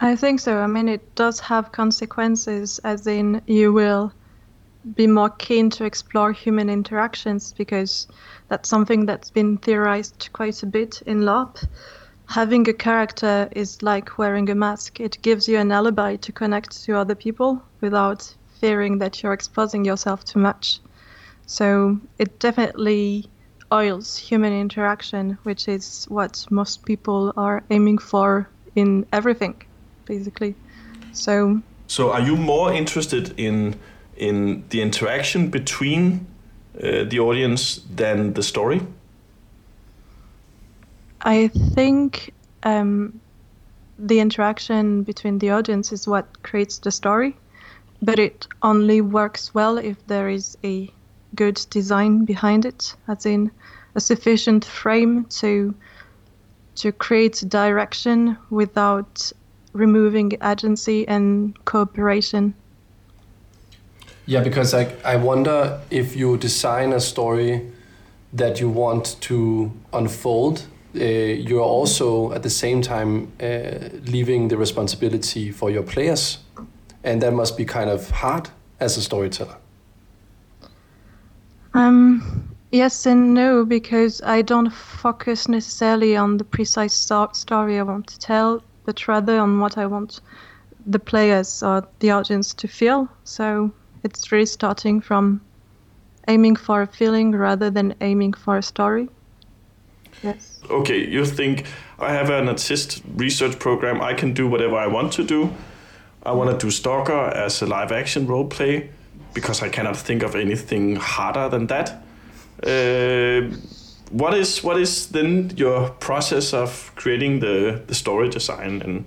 I 0.00 0.16
think 0.16 0.40
so. 0.40 0.58
I 0.58 0.66
mean, 0.66 0.88
it 0.88 1.14
does 1.14 1.38
have 1.40 1.70
consequences, 1.70 2.80
as 2.82 3.06
in 3.06 3.40
you 3.46 3.72
will 3.72 4.12
be 4.94 5.06
more 5.06 5.30
keen 5.30 5.70
to 5.70 5.84
explore 5.84 6.32
human 6.32 6.68
interactions 6.68 7.52
because 7.52 8.06
that's 8.48 8.68
something 8.68 9.06
that's 9.06 9.30
been 9.30 9.58
theorized 9.58 10.28
quite 10.32 10.62
a 10.62 10.66
bit 10.66 11.02
in 11.06 11.22
LARP. 11.22 11.64
Having 12.26 12.68
a 12.68 12.72
character 12.72 13.48
is 13.52 13.82
like 13.82 14.18
wearing 14.18 14.48
a 14.50 14.54
mask, 14.54 15.00
it 15.00 15.18
gives 15.22 15.48
you 15.48 15.58
an 15.58 15.72
alibi 15.72 16.16
to 16.16 16.32
connect 16.32 16.84
to 16.84 16.96
other 16.96 17.14
people 17.14 17.62
without 17.80 18.34
fearing 18.60 18.98
that 18.98 19.22
you're 19.22 19.32
exposing 19.32 19.84
yourself 19.84 20.24
too 20.24 20.38
much. 20.38 20.80
So 21.46 21.98
it 22.18 22.38
definitely 22.38 23.28
oils 23.72 24.16
human 24.16 24.52
interaction, 24.52 25.38
which 25.42 25.68
is 25.68 26.06
what 26.08 26.46
most 26.50 26.84
people 26.84 27.32
are 27.36 27.64
aiming 27.70 27.98
for 27.98 28.48
in 28.74 29.06
everything, 29.12 29.54
basically. 30.04 30.54
So 31.12 31.60
So, 31.88 32.12
are 32.12 32.20
you 32.20 32.36
more 32.36 32.72
interested 32.72 33.34
in 33.38 33.74
in 34.16 34.64
the 34.70 34.80
interaction 34.82 35.48
between 35.48 36.26
uh, 36.82 37.04
the 37.04 37.18
audience 37.18 37.80
than 37.94 38.34
the 38.34 38.42
story? 38.42 38.80
I 41.22 41.48
think 41.48 42.32
um, 42.62 43.20
the 43.98 44.20
interaction 44.20 45.02
between 45.02 45.38
the 45.38 45.50
audience 45.50 45.92
is 45.92 46.08
what 46.08 46.42
creates 46.42 46.78
the 46.78 46.90
story, 46.90 47.36
but 48.00 48.18
it 48.18 48.46
only 48.62 49.00
works 49.00 49.54
well 49.54 49.78
if 49.78 50.04
there 50.06 50.28
is 50.28 50.56
a 50.64 50.90
good 51.34 51.64
design 51.70 52.24
behind 52.24 52.66
it, 52.66 52.94
as 53.08 53.26
in 53.26 53.50
a 53.94 54.00
sufficient 54.00 54.64
frame 54.64 55.24
to 55.26 55.74
to 56.74 56.90
create 56.90 57.44
direction 57.48 58.36
without 58.48 59.30
removing 59.74 60.32
agency 60.42 61.06
and 61.06 61.54
cooperation. 61.66 62.54
Yeah, 64.26 64.40
because 64.40 64.72
I, 64.72 64.94
I 65.04 65.16
wonder 65.16 65.80
if 65.90 66.14
you 66.16 66.36
design 66.36 66.92
a 66.92 67.00
story 67.00 67.72
that 68.32 68.60
you 68.60 68.68
want 68.68 69.20
to 69.22 69.72
unfold, 69.92 70.66
uh, 70.94 71.04
you're 71.04 71.60
also 71.60 72.32
at 72.32 72.42
the 72.42 72.50
same 72.50 72.82
time 72.82 73.32
uh, 73.40 73.88
leaving 74.06 74.48
the 74.48 74.56
responsibility 74.56 75.50
for 75.50 75.70
your 75.70 75.82
players. 75.82 76.38
And 77.04 77.20
that 77.22 77.32
must 77.32 77.56
be 77.56 77.64
kind 77.64 77.90
of 77.90 78.10
hard 78.10 78.48
as 78.78 78.96
a 78.96 79.02
storyteller. 79.02 79.56
Um, 81.74 82.54
yes 82.70 83.06
and 83.06 83.34
no, 83.34 83.64
because 83.64 84.22
I 84.22 84.42
don't 84.42 84.70
focus 84.70 85.48
necessarily 85.48 86.16
on 86.16 86.36
the 86.36 86.44
precise 86.44 86.94
sto- 86.94 87.32
story 87.32 87.78
I 87.78 87.82
want 87.82 88.06
to 88.08 88.18
tell, 88.18 88.62
but 88.84 89.08
rather 89.08 89.38
on 89.38 89.58
what 89.58 89.78
I 89.78 89.86
want 89.86 90.20
the 90.86 90.98
players 90.98 91.62
or 91.62 91.86
the 92.00 92.10
audience 92.10 92.54
to 92.54 92.68
feel. 92.68 93.08
So 93.24 93.72
it's 94.02 94.32
really 94.32 94.46
starting 94.46 95.00
from 95.00 95.40
aiming 96.28 96.56
for 96.56 96.82
a 96.82 96.86
feeling 96.86 97.32
rather 97.32 97.70
than 97.70 97.94
aiming 98.00 98.32
for 98.32 98.58
a 98.58 98.62
story. 98.62 99.08
Yes. 100.22 100.60
Okay, 100.70 101.08
you 101.08 101.24
think 101.24 101.66
I 101.98 102.12
have 102.12 102.30
an 102.30 102.48
artist 102.48 103.02
research 103.16 103.58
program, 103.58 104.00
I 104.00 104.14
can 104.14 104.32
do 104.34 104.46
whatever 104.48 104.76
I 104.76 104.86
want 104.86 105.12
to 105.14 105.24
do. 105.24 105.50
I 106.24 106.32
want 106.32 106.50
to 106.50 106.66
do 106.66 106.70
Stalker 106.70 107.30
as 107.34 107.62
a 107.62 107.66
live 107.66 107.90
action 107.90 108.26
role 108.26 108.46
play 108.46 108.90
because 109.34 109.62
I 109.62 109.68
cannot 109.68 109.96
think 109.96 110.22
of 110.22 110.36
anything 110.36 110.96
harder 110.96 111.48
than 111.48 111.66
that. 111.66 112.02
Uh, 112.62 113.56
what 114.10 114.34
is 114.34 114.62
what 114.62 114.78
is 114.78 115.08
then 115.08 115.50
your 115.56 115.88
process 115.90 116.54
of 116.54 116.92
creating 116.94 117.40
the, 117.40 117.82
the 117.86 117.94
story 117.94 118.28
design 118.28 118.82
and 118.82 119.04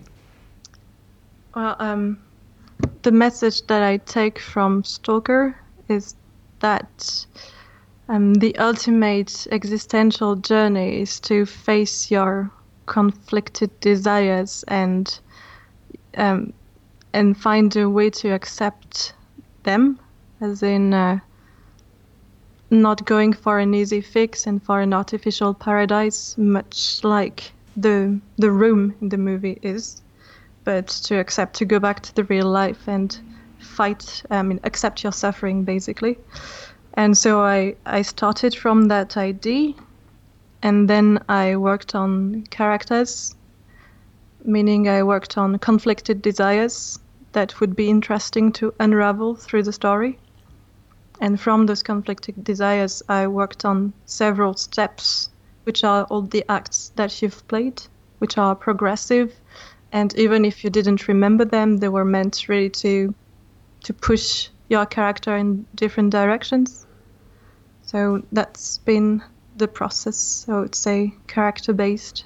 Well, 1.56 1.76
um, 1.80 2.18
the 3.04 3.12
message 3.12 3.62
that 3.68 3.84
I 3.84 3.98
take 3.98 4.40
from 4.40 4.84
Stalker 4.84 5.56
is 5.88 6.16
that 6.60 7.26
um, 8.10 8.34
the 8.36 8.56
ultimate 8.58 9.48
existential 9.52 10.36
journey 10.36 11.02
is 11.02 11.20
to 11.22 11.46
face 11.46 12.12
your 12.12 12.52
conflicted 12.86 13.80
desires 13.80 14.64
and 14.68 15.20
um, 16.18 16.54
and 17.14 17.38
find 17.38 17.76
a 17.76 17.90
way 17.90 18.10
to 18.10 18.30
accept 18.30 19.14
them, 19.64 20.00
as 20.42 20.64
in 20.64 20.94
uh, 20.94 21.20
not 22.70 23.06
going 23.06 23.34
for 23.34 23.60
an 23.60 23.74
easy 23.74 24.02
fix 24.02 24.48
and 24.48 24.62
for 24.64 24.82
an 24.82 24.94
artificial 24.94 25.54
paradise, 25.54 26.38
much 26.38 27.04
like 27.04 27.52
the 27.76 28.20
the 28.38 28.52
room 28.52 28.96
in 29.02 29.10
the 29.10 29.18
movie 29.18 29.60
is 29.62 30.02
but 30.66 30.88
to 30.88 31.18
accept 31.20 31.56
to 31.56 31.66
go 31.66 31.80
back 31.80 32.02
to 32.02 32.16
the 32.16 32.24
real 32.26 32.50
life 32.50 32.88
and 32.88 33.22
fight 33.60 34.24
i 34.32 34.42
mean 34.42 34.60
accept 34.64 35.04
your 35.04 35.14
suffering 35.14 35.64
basically. 35.64 36.18
And 36.96 37.18
so 37.18 37.42
i 37.42 37.76
i 37.86 38.02
started 38.02 38.56
from 38.56 38.88
that 38.88 39.18
idea 39.18 39.74
and 40.62 40.90
then 40.90 41.20
i 41.30 41.56
worked 41.56 41.96
on 41.96 42.44
characters 42.50 43.36
meaning 44.44 44.88
i 44.90 45.04
worked 45.04 45.38
on 45.38 45.58
conflicted 45.60 46.22
desires 46.22 47.00
that 47.34 47.60
would 47.60 47.76
be 47.76 47.90
interesting 47.90 48.52
to 48.54 48.74
unravel 48.80 49.36
through 49.36 49.64
the 49.64 49.74
story. 49.74 50.18
And 51.20 51.40
from 51.40 51.66
those 51.66 51.84
conflicted 51.84 52.44
desires 52.44 53.04
i 53.10 53.28
worked 53.28 53.66
on 53.66 53.94
several 54.06 54.54
steps 54.54 55.30
which 55.64 55.84
are 55.84 56.04
all 56.06 56.22
the 56.22 56.46
acts 56.50 56.92
that 56.96 57.22
you've 57.22 57.48
played 57.48 57.82
which 58.20 58.38
are 58.38 58.56
progressive 58.56 59.34
and 59.96 60.14
even 60.18 60.44
if 60.44 60.64
you 60.64 60.70
didn't 60.70 61.08
remember 61.08 61.46
them 61.46 61.78
they 61.78 61.90
were 61.90 62.06
meant 62.06 62.50
really 62.50 62.70
to 62.70 63.14
to 63.84 63.94
push 63.94 64.50
your 64.68 64.86
character 64.86 65.38
in 65.38 65.66
different 65.76 66.10
directions. 66.10 66.86
So 67.84 68.24
that's 68.32 68.80
been 68.80 69.22
the 69.58 69.68
process 69.68 70.46
i 70.50 70.60
would 70.60 70.76
say 70.76 71.14
character 71.28 71.74
based 71.74 72.26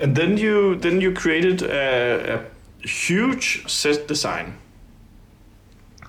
and 0.00 0.16
then 0.16 0.36
you 0.36 0.74
then 0.76 1.00
you 1.00 1.12
created 1.12 1.62
a, 1.62 2.40
a 2.82 2.86
huge 2.86 3.62
set 3.68 4.08
design. 4.08 4.58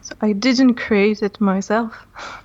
So 0.02 0.16
i 0.22 0.34
didn't 0.34 0.76
create 0.76 1.24
it 1.24 1.40
myself. 1.40 1.94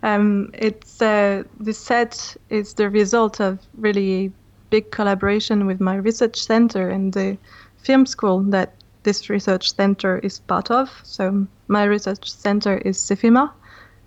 Um, 0.00 0.50
it's 0.54 1.02
uh, 1.02 1.42
the 1.58 1.72
set 1.72 2.36
is 2.50 2.74
the 2.74 2.88
result 2.88 3.40
of 3.40 3.58
really 3.76 4.32
big 4.70 4.90
collaboration 4.90 5.66
with 5.66 5.80
my 5.80 5.96
research 5.96 6.36
center 6.36 6.88
and 6.88 7.12
the 7.12 7.38
film 7.78 8.06
school 8.06 8.42
that 8.50 8.74
this 9.02 9.30
research 9.30 9.74
center 9.74 10.18
is 10.18 10.40
part 10.40 10.70
of. 10.70 10.90
So 11.02 11.46
my 11.68 11.84
research 11.84 12.30
center 12.30 12.78
is 12.78 12.98
Cefima, 12.98 13.52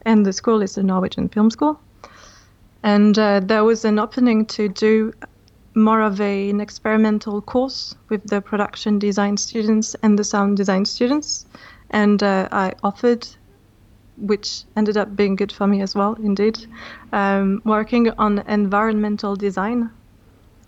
and 0.06 0.25
the 0.25 0.34
school 0.34 0.62
is 0.62 0.75
the 0.75 0.84
Norwegian 0.84 1.30
Film 1.30 1.50
School. 1.50 1.80
And 2.84 3.18
uh, 3.18 3.39
there 3.39 3.63
was 3.63 3.86
an 3.86 4.00
opening 4.00 4.46
to 4.48 4.68
do 4.68 5.13
more 5.75 6.01
of 6.01 6.20
a, 6.20 6.50
an 6.50 6.60
experimental 6.60 7.41
course 7.41 7.96
with 8.10 8.24
the 8.27 8.41
production 8.41 9.00
design 9.00 9.38
students 9.38 9.96
and 10.03 10.20
the 10.20 10.24
sound 10.24 10.58
design 10.58 10.86
students. 10.86 11.46
And 11.91 12.22
uh, 12.24 12.50
I 12.51 12.74
offered, 12.84 13.27
which 14.18 14.63
ended 14.75 14.98
up 14.98 15.15
being 15.15 15.36
good 15.36 15.51
for 15.51 15.68
me 15.68 15.82
as 15.82 15.96
well, 15.96 16.13
indeed, 16.15 16.60
um, 17.13 17.62
working 17.63 18.10
on 18.18 18.39
environmental 18.48 19.36
design, 19.36 19.89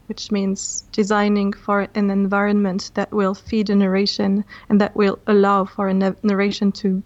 which 0.07 0.31
means 0.31 0.83
designing 0.91 1.53
for 1.53 1.87
an 1.95 2.09
environment 2.09 2.91
that 2.93 3.11
will 3.11 3.33
feed 3.33 3.69
a 3.69 3.75
narration 3.75 4.43
and 4.69 4.81
that 4.81 4.95
will 4.95 5.17
allow 5.27 5.65
for 5.65 5.87
a 5.87 5.93
narration 6.23 6.71
to 6.71 7.01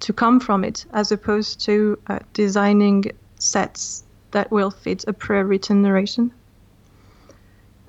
to 0.00 0.12
come 0.12 0.38
from 0.38 0.64
it, 0.64 0.86
as 0.92 1.10
opposed 1.10 1.60
to 1.60 1.98
uh, 2.06 2.20
designing 2.32 3.04
sets 3.36 4.04
that 4.30 4.50
will 4.50 4.70
fit 4.70 5.04
a 5.08 5.12
pre-written 5.12 5.82
narration. 5.82 6.32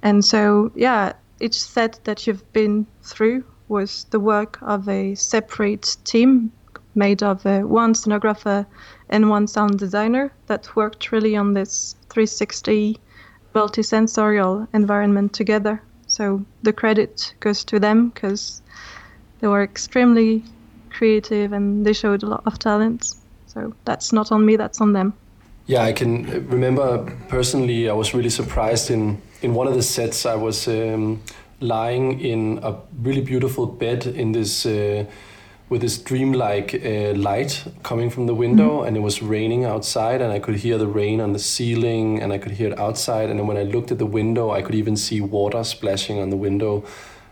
And 0.01 0.23
so, 0.25 0.71
yeah, 0.75 1.13
each 1.39 1.61
set 1.61 1.99
that 2.05 2.25
you've 2.25 2.51
been 2.53 2.87
through 3.03 3.43
was 3.67 4.05
the 4.09 4.19
work 4.19 4.57
of 4.61 4.89
a 4.89 5.13
separate 5.15 5.97
team 6.03 6.51
made 6.95 7.21
of 7.21 7.45
uh, 7.45 7.59
one 7.61 7.93
scenographer 7.93 8.65
and 9.09 9.29
one 9.29 9.47
sound 9.47 9.77
designer 9.77 10.31
that 10.47 10.75
worked 10.75 11.11
really 11.11 11.35
on 11.35 11.53
this 11.53 11.95
360 12.09 12.99
multi-sensorial 13.53 14.67
environment 14.73 15.33
together. 15.33 15.81
So 16.07 16.43
the 16.63 16.73
credit 16.73 17.33
goes 17.39 17.63
to 17.65 17.79
them 17.79 18.09
because 18.09 18.61
they 19.39 19.47
were 19.47 19.63
extremely 19.63 20.43
creative 20.89 21.53
and 21.53 21.85
they 21.85 21.93
showed 21.93 22.23
a 22.23 22.27
lot 22.27 22.43
of 22.45 22.59
talent. 22.59 23.13
So 23.47 23.73
that's 23.85 24.11
not 24.11 24.31
on 24.31 24.45
me, 24.45 24.55
that's 24.55 24.81
on 24.81 24.93
them. 24.93 25.13
Yeah, 25.67 25.83
I 25.83 25.93
can 25.93 26.47
remember 26.49 27.05
personally, 27.27 27.89
I 27.89 27.93
was 27.93 28.13
really 28.13 28.29
surprised 28.29 28.89
in, 28.89 29.21
in 29.41 29.53
one 29.53 29.67
of 29.67 29.75
the 29.75 29.83
sets. 29.83 30.25
I 30.25 30.35
was 30.35 30.67
um, 30.67 31.21
lying 31.59 32.19
in 32.19 32.59
a 32.63 32.75
really 33.01 33.21
beautiful 33.21 33.65
bed 33.65 34.07
in 34.07 34.31
this. 34.31 34.65
Uh, 34.65 35.05
with 35.69 35.81
this 35.81 35.97
dreamlike 35.97 36.73
uh, 36.73 37.13
light 37.13 37.63
coming 37.83 38.09
from 38.09 38.25
the 38.25 38.33
window, 38.33 38.79
mm-hmm. 38.79 38.87
and 38.87 38.97
it 38.97 39.01
was 39.01 39.21
raining 39.21 39.65
outside, 39.65 40.21
and 40.21 40.31
I 40.33 40.39
could 40.39 40.55
hear 40.55 40.77
the 40.77 40.87
rain 40.87 41.21
on 41.21 41.33
the 41.33 41.39
ceiling, 41.39 42.21
and 42.21 42.33
I 42.33 42.37
could 42.39 42.53
hear 42.53 42.71
it 42.71 42.79
outside. 42.79 43.29
And 43.29 43.39
then 43.39 43.47
when 43.47 43.57
I 43.57 43.63
looked 43.63 43.91
at 43.91 43.99
the 43.99 44.05
window, 44.05 44.51
I 44.51 44.61
could 44.61 44.75
even 44.75 44.95
see 44.95 45.21
water 45.21 45.63
splashing 45.63 46.19
on 46.19 46.29
the 46.29 46.37
window, 46.37 46.83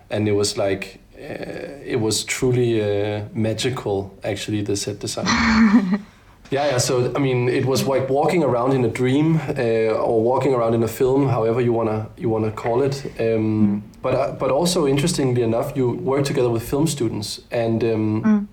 and 0.09 0.27
it 0.27 0.33
was 0.33 0.57
like 0.57 0.99
uh, 1.17 1.81
it 1.83 1.99
was 1.99 2.23
truly 2.23 2.81
uh, 2.81 3.23
magical, 3.33 4.15
actually, 4.23 4.61
the 4.61 4.75
set 4.75 4.99
design. 4.99 6.05
Yeah, 6.49 6.65
yeah. 6.67 6.77
So 6.77 7.13
I 7.15 7.19
mean, 7.19 7.49
it 7.49 7.65
was 7.65 7.85
like 7.85 8.09
walking 8.09 8.43
around 8.43 8.73
in 8.73 8.85
a 8.85 8.89
dream, 8.89 9.35
uh, 9.35 10.07
or 10.07 10.21
walking 10.21 10.53
around 10.53 10.73
in 10.73 10.83
a 10.83 10.87
film, 10.87 11.27
however 11.27 11.61
you 11.61 11.73
wanna 11.73 12.07
you 12.17 12.29
wanna 12.29 12.51
call 12.51 12.81
it. 12.81 13.05
Um, 13.19 13.23
mm. 13.23 13.81
But 14.01 14.15
uh, 14.15 14.31
but 14.39 14.51
also 14.51 14.87
interestingly 14.87 15.41
enough, 15.41 15.75
you 15.75 15.89
work 15.89 16.23
together 16.25 16.49
with 16.49 16.63
film 16.69 16.87
students, 16.87 17.41
and 17.51 17.83
um, 17.83 18.23
mm. 18.23 18.47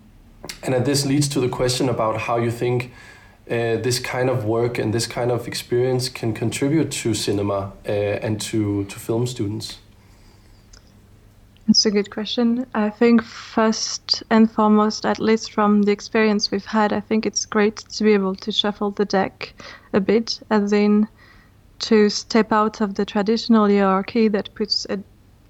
and 0.62 0.84
this 0.84 1.06
leads 1.06 1.28
to 1.28 1.40
the 1.40 1.48
question 1.48 1.88
about 1.88 2.22
how 2.22 2.36
you 2.36 2.50
think 2.50 2.90
uh, 3.48 3.76
this 3.82 4.00
kind 4.00 4.28
of 4.28 4.44
work 4.44 4.78
and 4.78 4.92
this 4.92 5.06
kind 5.06 5.30
of 5.30 5.46
experience 5.46 6.08
can 6.08 6.32
contribute 6.34 6.90
to 6.90 7.14
cinema 7.14 7.72
uh, 7.88 7.92
and 8.26 8.40
to 8.40 8.84
to 8.84 8.98
film 8.98 9.26
students. 9.26 9.78
That's 11.66 11.86
a 11.86 11.90
good 11.90 12.10
question. 12.10 12.66
I 12.74 12.90
think 12.90 13.22
first 13.22 14.22
and 14.28 14.50
foremost, 14.50 15.06
at 15.06 15.18
least 15.18 15.52
from 15.52 15.82
the 15.82 15.92
experience 15.92 16.50
we've 16.50 16.66
had, 16.66 16.92
I 16.92 17.00
think 17.00 17.24
it's 17.24 17.46
great 17.46 17.76
to 17.76 18.04
be 18.04 18.12
able 18.12 18.34
to 18.36 18.52
shuffle 18.52 18.90
the 18.90 19.06
deck 19.06 19.54
a 19.94 20.00
bit, 20.00 20.40
as 20.50 20.74
in 20.74 21.08
to 21.80 22.10
step 22.10 22.52
out 22.52 22.82
of 22.82 22.94
the 22.94 23.06
traditional 23.06 23.66
hierarchy 23.66 24.28
that 24.28 24.54
puts 24.54 24.86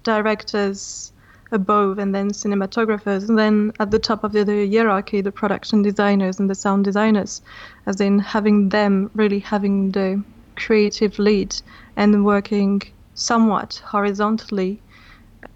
directors 0.05 1.12
above 1.50 1.98
and 1.98 2.14
then 2.14 2.31
cinematographers, 2.31 3.29
and 3.29 3.37
then 3.37 3.72
at 3.81 3.90
the 3.90 3.98
top 3.98 4.22
of 4.22 4.33
the 4.33 4.44
hierarchy, 4.44 5.20
the 5.20 5.33
production 5.33 5.83
designers 5.83 6.38
and 6.38 6.48
the 6.48 6.55
sound 6.55 6.85
designers, 6.85 7.42
as 7.87 8.00
in 8.00 8.20
having 8.20 8.68
them 8.68 9.11
really 9.14 9.40
having 9.40 9.90
the 9.90 10.22
creative 10.57 11.18
lead 11.18 11.55
and 11.96 12.24
working 12.24 12.81
somewhat 13.14 13.83
horizontally 13.85 14.81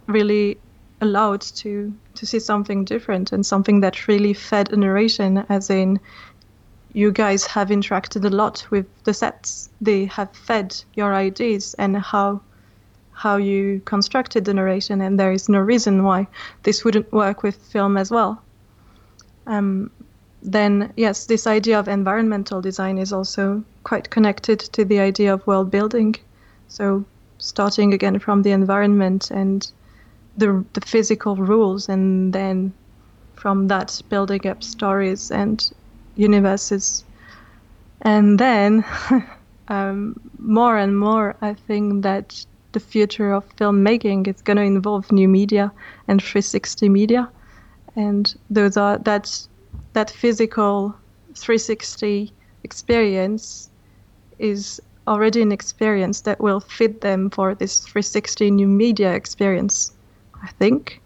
really 0.08 0.58
allowed 1.00 1.42
to 1.42 1.92
to 2.14 2.26
see 2.26 2.40
something 2.40 2.84
different 2.84 3.32
and 3.32 3.46
something 3.46 3.80
that 3.80 4.08
really 4.08 4.34
fed 4.34 4.72
a 4.72 4.76
narration 4.76 5.44
as 5.48 5.70
in 5.70 6.00
you 6.92 7.12
guys 7.12 7.46
have 7.46 7.68
interacted 7.68 8.24
a 8.24 8.30
lot 8.30 8.66
with 8.70 8.86
the 9.04 9.14
sets. 9.14 9.68
They 9.80 10.06
have 10.06 10.32
fed 10.32 10.74
your 10.94 11.14
ideas 11.14 11.74
and 11.78 11.96
how 11.96 12.40
how 13.12 13.36
you 13.36 13.80
constructed 13.84 14.44
the 14.44 14.54
narration 14.54 15.00
and 15.00 15.18
there 15.18 15.32
is 15.32 15.48
no 15.48 15.58
reason 15.58 16.04
why 16.04 16.26
this 16.62 16.84
wouldn't 16.84 17.12
work 17.12 17.42
with 17.42 17.56
film 17.56 17.96
as 17.96 18.10
well. 18.10 18.42
Um, 19.46 19.90
then 20.42 20.92
yes 20.96 21.26
this 21.26 21.46
idea 21.46 21.78
of 21.78 21.88
environmental 21.88 22.60
design 22.60 22.98
is 22.98 23.12
also 23.12 23.62
quite 23.84 24.10
connected 24.10 24.60
to 24.60 24.84
the 24.84 25.00
idea 25.00 25.34
of 25.34 25.46
world 25.46 25.70
building. 25.70 26.16
So 26.68 27.04
starting 27.38 27.92
again 27.92 28.18
from 28.18 28.42
the 28.42 28.50
environment 28.52 29.30
and 29.30 29.70
the 30.38 30.64
the 30.72 30.80
physical 30.80 31.36
rules, 31.36 31.88
and 31.88 32.32
then 32.32 32.72
from 33.34 33.68
that 33.68 34.00
building 34.08 34.46
up 34.46 34.62
stories 34.62 35.30
and 35.30 35.70
universes, 36.16 37.04
and 38.02 38.38
then 38.38 38.84
um, 39.68 40.14
more 40.38 40.76
and 40.78 40.98
more, 40.98 41.36
I 41.42 41.54
think 41.54 42.02
that 42.02 42.44
the 42.72 42.80
future 42.80 43.32
of 43.32 43.44
filmmaking 43.56 44.28
is 44.28 44.42
going 44.42 44.56
to 44.56 44.62
involve 44.62 45.10
new 45.10 45.28
media 45.28 45.72
and 46.06 46.22
360 46.22 46.88
media, 46.88 47.28
and 47.96 48.34
those 48.50 48.76
are 48.76 48.98
that 48.98 49.48
that 49.92 50.10
physical 50.10 50.94
360 51.34 52.32
experience 52.64 53.70
is 54.38 54.80
already 55.06 55.42
an 55.42 55.52
experience 55.52 56.20
that 56.20 56.40
will 56.40 56.60
fit 56.60 57.00
them 57.00 57.30
for 57.30 57.54
this 57.54 57.80
360 57.80 58.50
new 58.50 58.68
media 58.68 59.14
experience. 59.14 59.92
I 60.42 60.48
think. 60.58 61.00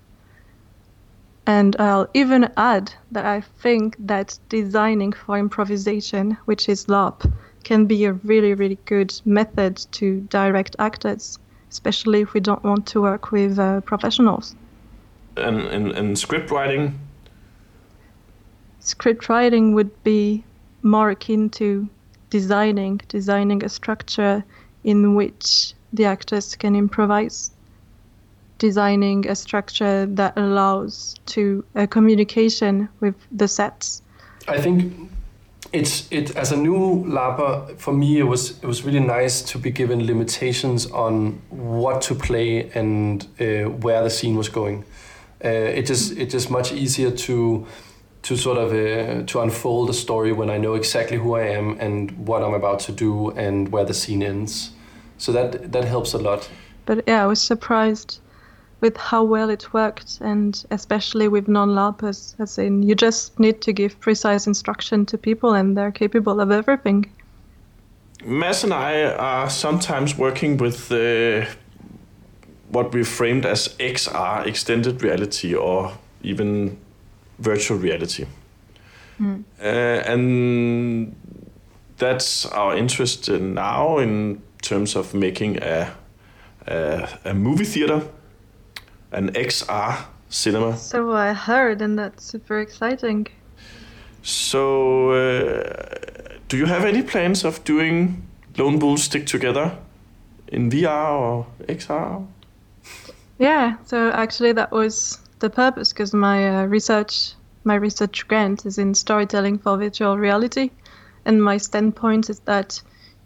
And 1.46 1.74
I'll 1.78 2.08
even 2.14 2.50
add 2.56 2.92
that 3.10 3.26
I 3.26 3.40
think 3.40 3.96
that 3.98 4.38
designing 4.48 5.12
for 5.12 5.36
improvisation, 5.36 6.36
which 6.44 6.68
is 6.68 6.86
LARP, 6.86 7.30
can 7.64 7.86
be 7.86 8.04
a 8.04 8.12
really, 8.12 8.54
really 8.54 8.78
good 8.84 9.12
method 9.24 9.76
to 9.92 10.20
direct 10.30 10.76
actors, 10.78 11.38
especially 11.70 12.20
if 12.20 12.32
we 12.32 12.40
don't 12.40 12.62
want 12.62 12.86
to 12.88 13.00
work 13.00 13.32
with 13.32 13.58
uh, 13.58 13.80
professionals. 13.80 14.54
And, 15.36 15.60
and, 15.62 15.92
and 15.92 16.18
script 16.18 16.50
writing? 16.50 16.98
Script 18.80 19.28
writing 19.28 19.74
would 19.74 20.02
be 20.04 20.44
more 20.82 21.10
akin 21.10 21.50
to 21.50 21.88
designing, 22.30 23.00
designing 23.08 23.64
a 23.64 23.68
structure 23.68 24.44
in 24.84 25.14
which 25.14 25.74
the 25.92 26.04
actors 26.04 26.56
can 26.56 26.74
improvise 26.74 27.52
designing 28.62 29.28
a 29.28 29.34
structure 29.34 30.06
that 30.06 30.32
allows 30.38 31.16
to 31.26 31.64
a 31.74 31.84
communication 31.84 32.88
with 33.00 33.16
the 33.40 33.48
sets. 33.48 34.02
I 34.46 34.60
think 34.60 34.78
it's 35.72 36.06
it 36.12 36.36
as 36.36 36.52
a 36.52 36.56
new 36.56 37.04
LARPer 37.16 37.76
for 37.78 37.92
me 37.92 38.18
it 38.18 38.28
was 38.32 38.42
it 38.62 38.66
was 38.66 38.84
really 38.86 39.04
nice 39.18 39.42
to 39.50 39.58
be 39.58 39.70
given 39.70 40.06
limitations 40.06 40.86
on 40.92 41.40
what 41.50 42.02
to 42.02 42.14
play 42.14 42.70
and 42.74 43.26
uh, 43.40 43.68
where 43.84 44.02
the 44.04 44.10
scene 44.10 44.36
was 44.36 44.48
going. 44.48 44.84
Uh, 45.44 45.78
it 45.78 45.84
just 45.86 46.16
it 46.16 46.30
just 46.30 46.50
much 46.50 46.72
easier 46.72 47.10
to 47.10 47.66
to 48.22 48.36
sort 48.36 48.58
of 48.58 48.68
uh, 48.72 49.26
to 49.26 49.40
unfold 49.40 49.90
a 49.90 49.92
story 49.92 50.32
when 50.32 50.50
I 50.50 50.58
know 50.58 50.74
exactly 50.74 51.16
who 51.16 51.34
I 51.34 51.46
am 51.58 51.76
and 51.80 52.10
what 52.28 52.42
I'm 52.44 52.54
about 52.54 52.80
to 52.86 52.92
do 52.92 53.30
and 53.36 53.72
where 53.72 53.84
the 53.84 53.94
scene 53.94 54.22
ends. 54.22 54.70
So 55.18 55.32
that 55.32 55.72
that 55.72 55.84
helps 55.84 56.14
a 56.14 56.18
lot. 56.18 56.50
But 56.86 57.04
yeah, 57.08 57.24
I 57.24 57.26
was 57.26 57.40
surprised 57.40 58.21
with 58.82 58.96
how 58.96 59.22
well 59.22 59.48
it 59.48 59.72
worked, 59.72 60.18
and 60.20 60.66
especially 60.70 61.28
with 61.28 61.48
non-LARPers, 61.48 62.34
as 62.38 62.58
in 62.58 62.82
you 62.82 62.94
just 62.94 63.38
need 63.38 63.62
to 63.62 63.72
give 63.72 63.98
precise 64.00 64.46
instruction 64.46 65.06
to 65.06 65.16
people, 65.16 65.54
and 65.54 65.76
they're 65.76 65.92
capable 65.92 66.40
of 66.40 66.50
everything. 66.50 67.06
Mads 68.24 68.64
and 68.64 68.74
I 68.74 69.04
are 69.04 69.48
sometimes 69.48 70.18
working 70.18 70.56
with 70.58 70.92
uh, 70.92 71.46
what 72.70 72.92
we 72.92 73.04
framed 73.04 73.46
as 73.46 73.68
XR, 73.78 74.46
extended 74.46 75.02
reality, 75.02 75.54
or 75.54 75.92
even 76.22 76.76
virtual 77.38 77.78
reality. 77.78 78.26
Mm. 79.20 79.44
Uh, 79.60 79.64
and 79.64 81.14
that's 81.98 82.46
our 82.46 82.76
interest 82.76 83.30
now 83.30 83.98
in 83.98 84.42
terms 84.60 84.96
of 84.96 85.14
making 85.14 85.62
a, 85.62 85.92
a, 86.66 87.08
a 87.24 87.34
movie 87.34 87.64
theater 87.64 88.02
an 89.12 89.30
XR 89.32 90.04
cinema. 90.28 90.76
So 90.76 91.12
I 91.12 91.32
heard, 91.32 91.82
and 91.82 91.98
that's 91.98 92.24
super 92.24 92.60
exciting. 92.60 93.28
So, 94.22 95.10
uh, 95.10 96.38
do 96.48 96.56
you 96.56 96.66
have 96.66 96.84
any 96.84 97.02
plans 97.02 97.44
of 97.44 97.62
doing 97.64 98.22
Lone 98.56 98.78
Wolves 98.78 99.04
Stick 99.04 99.26
Together 99.26 99.76
in 100.48 100.70
VR 100.70 101.20
or 101.20 101.46
XR? 101.66 102.26
Yeah, 103.38 103.76
so 103.84 104.10
actually 104.10 104.52
that 104.52 104.70
was 104.70 105.18
the 105.40 105.50
purpose 105.50 105.92
because 105.92 106.14
my 106.14 106.62
uh, 106.62 106.66
research 106.66 107.34
my 107.64 107.74
research 107.74 108.26
grant 108.26 108.66
is 108.66 108.78
in 108.78 108.94
storytelling 108.94 109.58
for 109.58 109.76
virtual 109.76 110.18
reality, 110.18 110.70
and 111.24 111.42
my 111.42 111.56
standpoint 111.56 112.28
is 112.28 112.40
that 112.40 112.82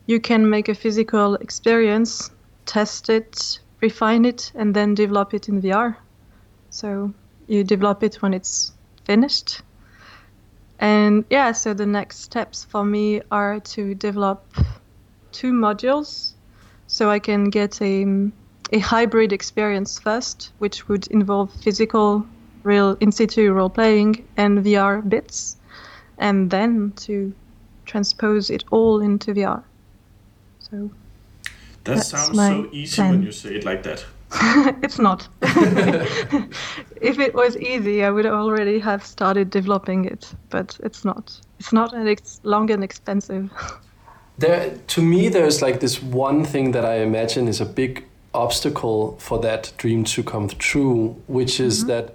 you 0.07 0.21
can 0.21 0.49
make 0.49 0.69
a 0.69 0.75
physical 0.75 1.35
experience, 1.37 2.31
test 2.67 3.09
it, 3.09 3.59
refine 3.81 4.25
it, 4.25 4.53
and 4.55 4.75
then 4.75 4.95
develop 4.95 5.35
it 5.35 5.49
in 5.49 5.61
VR. 5.63 5.97
So 6.71 7.13
you 7.47 7.65
develop 7.65 8.03
it 8.03 8.23
when 8.23 8.35
it's 8.35 8.73
finished. 9.05 9.63
And 10.79 11.25
yeah, 11.31 11.53
so 11.53 11.75
the 11.75 11.87
next 11.87 12.21
steps 12.21 12.65
for 12.65 12.85
me 12.85 13.23
are 13.31 13.61
to 13.61 13.95
develop 13.95 14.45
two 15.33 15.53
modules 15.53 16.33
so 16.87 17.11
I 17.11 17.19
can 17.19 17.51
get 17.51 17.81
a, 17.81 18.31
a 18.73 18.79
hybrid 18.79 19.33
experience 19.33 19.99
first, 19.99 20.53
which 20.59 20.89
would 20.89 21.07
involve 21.09 21.53
physical, 21.53 22.27
real 22.63 22.97
in 23.01 23.13
situ 23.13 23.53
role 23.53 23.71
playing 23.71 24.27
and 24.37 24.65
VR 24.65 25.07
bits, 25.09 25.57
and 26.19 26.51
then 26.51 26.93
to 26.97 27.33
transpose 27.85 28.51
it 28.51 28.65
all 28.71 29.01
into 29.01 29.33
VR. 29.33 29.63
So 30.59 30.91
that 31.87 32.05
sounds 32.05 32.37
so 32.37 32.69
easy 32.73 32.97
plan. 32.97 33.11
when 33.11 33.23
you 33.23 33.33
say 33.33 33.55
it 33.57 33.65
like 33.65 33.83
that. 33.83 34.05
it's 34.83 34.99
not. 34.99 35.29
if 37.01 37.19
it 37.19 37.35
was 37.35 37.57
easy, 37.57 38.05
I 38.05 38.11
would 38.11 38.27
already 38.27 38.79
have 38.81 39.05
started 39.05 39.51
developing 39.51 40.05
it, 40.05 40.35
but 40.51 40.79
it's 40.83 41.05
not. 41.05 41.41
It's 41.59 41.73
not 41.73 41.93
and 41.93 42.09
it's 42.09 42.41
long 42.43 42.71
and 42.71 42.83
expensive. 42.83 43.51
There, 44.39 44.77
to 44.89 45.03
me, 45.03 45.29
there's 45.29 45.63
like 45.63 45.81
this 45.81 46.03
one 46.03 46.45
thing 46.45 46.73
that 46.73 46.85
I 46.85 46.97
imagine 46.97 47.49
is 47.49 47.61
a 47.61 47.65
big 47.65 48.05
obstacle 48.35 49.17
for 49.19 49.39
that 49.41 49.73
dream 49.79 50.05
to 50.05 50.23
come 50.23 50.49
true, 50.49 51.17
which 51.27 51.59
is 51.61 51.79
mm-hmm. 51.79 51.89
that 51.89 52.15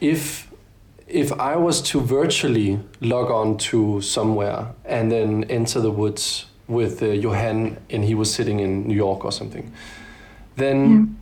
if 0.00 0.46
if 1.06 1.32
I 1.32 1.56
was 1.56 1.82
to 1.82 2.00
virtually 2.00 2.80
log 3.00 3.30
on 3.30 3.58
to 3.58 4.00
somewhere 4.00 4.74
and 4.84 5.10
then 5.10 5.44
enter 5.44 5.80
the 5.80 5.90
woods 5.90 6.46
with 6.68 7.02
uh, 7.02 7.06
Johan 7.06 7.76
and 7.90 8.04
he 8.04 8.14
was 8.14 8.32
sitting 8.32 8.60
in 8.60 8.88
New 8.88 8.94
York 8.94 9.24
or 9.24 9.32
something, 9.32 9.72
then 10.56 11.16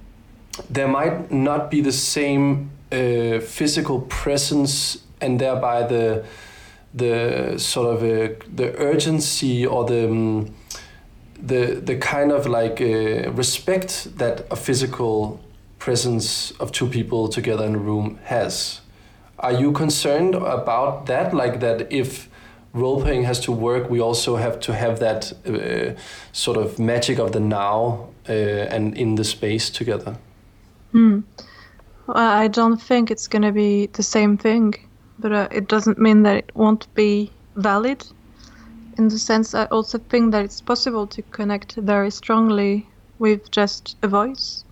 yeah. 0.57 0.64
there 0.70 0.88
might 0.88 1.30
not 1.30 1.70
be 1.70 1.80
the 1.80 1.92
same 1.92 2.70
uh, 2.92 3.40
physical 3.40 4.00
presence 4.02 4.98
and 5.20 5.40
thereby 5.40 5.83
the 5.83 6.24
the 6.94 7.59
sort 7.59 7.88
of 7.88 8.02
uh, 8.02 8.35
the 8.54 8.72
urgency 8.78 9.66
or 9.66 9.85
the 9.85 10.07
um, 10.07 10.54
the 11.37 11.80
the 11.85 11.96
kind 11.96 12.30
of 12.30 12.46
like 12.46 12.80
uh, 12.80 13.30
respect 13.33 14.16
that 14.18 14.46
a 14.50 14.57
physical 14.57 15.40
presence 15.78 16.52
of 16.61 16.70
two 16.72 16.87
people 16.87 17.28
together 17.28 17.64
in 17.64 17.74
a 17.74 17.78
room 17.78 18.18
has. 18.24 18.80
Are 19.38 19.52
you 19.52 19.72
concerned 19.72 20.35
about 20.35 21.07
that? 21.07 21.35
Like 21.35 21.61
that 21.61 21.92
if 21.92 22.28
role 22.75 23.01
playing 23.01 23.25
has 23.25 23.41
to 23.41 23.53
work, 23.53 23.89
we 23.89 24.01
also 24.01 24.37
have 24.37 24.61
to 24.61 24.73
have 24.75 24.99
that 25.01 25.33
uh, 25.47 25.99
sort 26.33 26.59
of 26.59 26.79
magic 26.79 27.19
of 27.19 27.33
the 27.33 27.41
now 27.41 28.09
uh, 28.29 28.33
and 28.33 28.97
in 28.99 29.15
the 29.15 29.25
space 29.25 29.71
together. 29.71 30.17
Hmm. 30.93 31.21
I 32.09 32.49
don't 32.49 32.83
think 32.83 33.11
it's 33.11 33.29
going 33.29 33.43
to 33.43 33.53
be 33.53 33.87
the 33.87 34.03
same 34.03 34.37
thing 34.37 34.75
but 35.19 35.33
uh, 35.33 35.49
it 35.51 35.69
doesn't 35.69 35.99
mean 35.99 36.23
that 36.23 36.37
it 36.37 36.51
won't 36.55 36.93
be 36.95 37.31
valid. 37.57 38.07
In 38.99 39.09
the 39.09 39.19
sense, 39.19 39.55
I 39.55 39.65
also 39.67 39.99
think 39.99 40.33
that 40.33 40.45
it's 40.45 40.61
possible 40.61 41.07
to 41.09 41.23
connect 41.23 41.75
very 41.77 42.11
strongly 42.11 42.87
with 43.19 43.51
just 43.51 43.97
a 44.03 44.09
voice. 44.09 44.65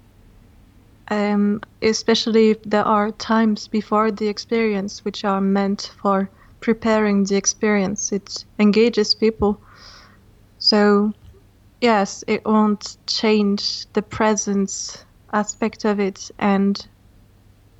Um, 1.09 1.61
especially 1.83 2.51
if 2.51 2.63
there 2.63 2.85
are 2.85 3.11
times 3.13 3.69
before 3.69 4.11
the 4.11 4.29
experience 4.29 5.05
which 5.05 5.25
are 5.25 5.41
meant 5.41 5.93
for 6.01 6.31
preparing 6.63 7.25
the 7.25 7.37
experience. 7.37 8.13
It 8.13 8.47
engages 8.59 9.15
people. 9.15 9.61
So, 10.59 11.13
yes, 11.81 12.25
it 12.27 12.47
won't 12.47 12.97
change 13.07 13.87
the 13.93 14.03
presence 14.03 15.05
aspect 15.33 15.85
of 15.85 16.01
it, 16.01 16.31
and 16.39 16.87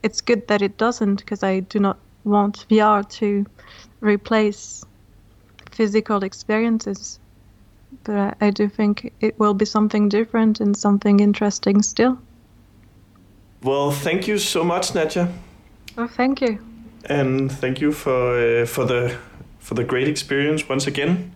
it's 0.03 0.21
good 0.21 0.49
that 0.49 0.63
it 0.63 0.77
doesn't 0.77 1.17
because 1.17 1.43
I 1.43 1.61
do 1.61 1.79
not 1.79 1.99
want 2.25 2.67
VR 2.69 3.09
to 3.19 3.47
replace 4.01 4.85
physical 5.71 6.25
experiences. 6.25 7.19
But 8.05 8.17
I, 8.17 8.47
I 8.47 8.51
do 8.51 8.69
think 8.69 9.13
it 9.21 9.39
will 9.39 9.55
be 9.55 9.65
something 9.65 10.09
different 10.09 10.61
and 10.61 10.77
something 10.77 11.21
interesting 11.21 11.83
still. 11.83 12.19
Well, 13.63 13.93
thank 13.93 14.27
you 14.27 14.39
so 14.39 14.65
much, 14.65 14.93
Nadja. 14.93 15.31
Oh, 15.97 16.09
thank 16.09 16.41
you. 16.41 16.72
And 17.07 17.51
thank 17.51 17.81
you 17.81 17.93
for 17.93 18.63
uh, 18.63 18.67
for 18.67 18.85
the 18.85 19.17
for 19.59 19.75
the 19.75 19.85
great 19.85 20.09
experience 20.09 20.69
once 20.69 20.87
again. 20.87 21.33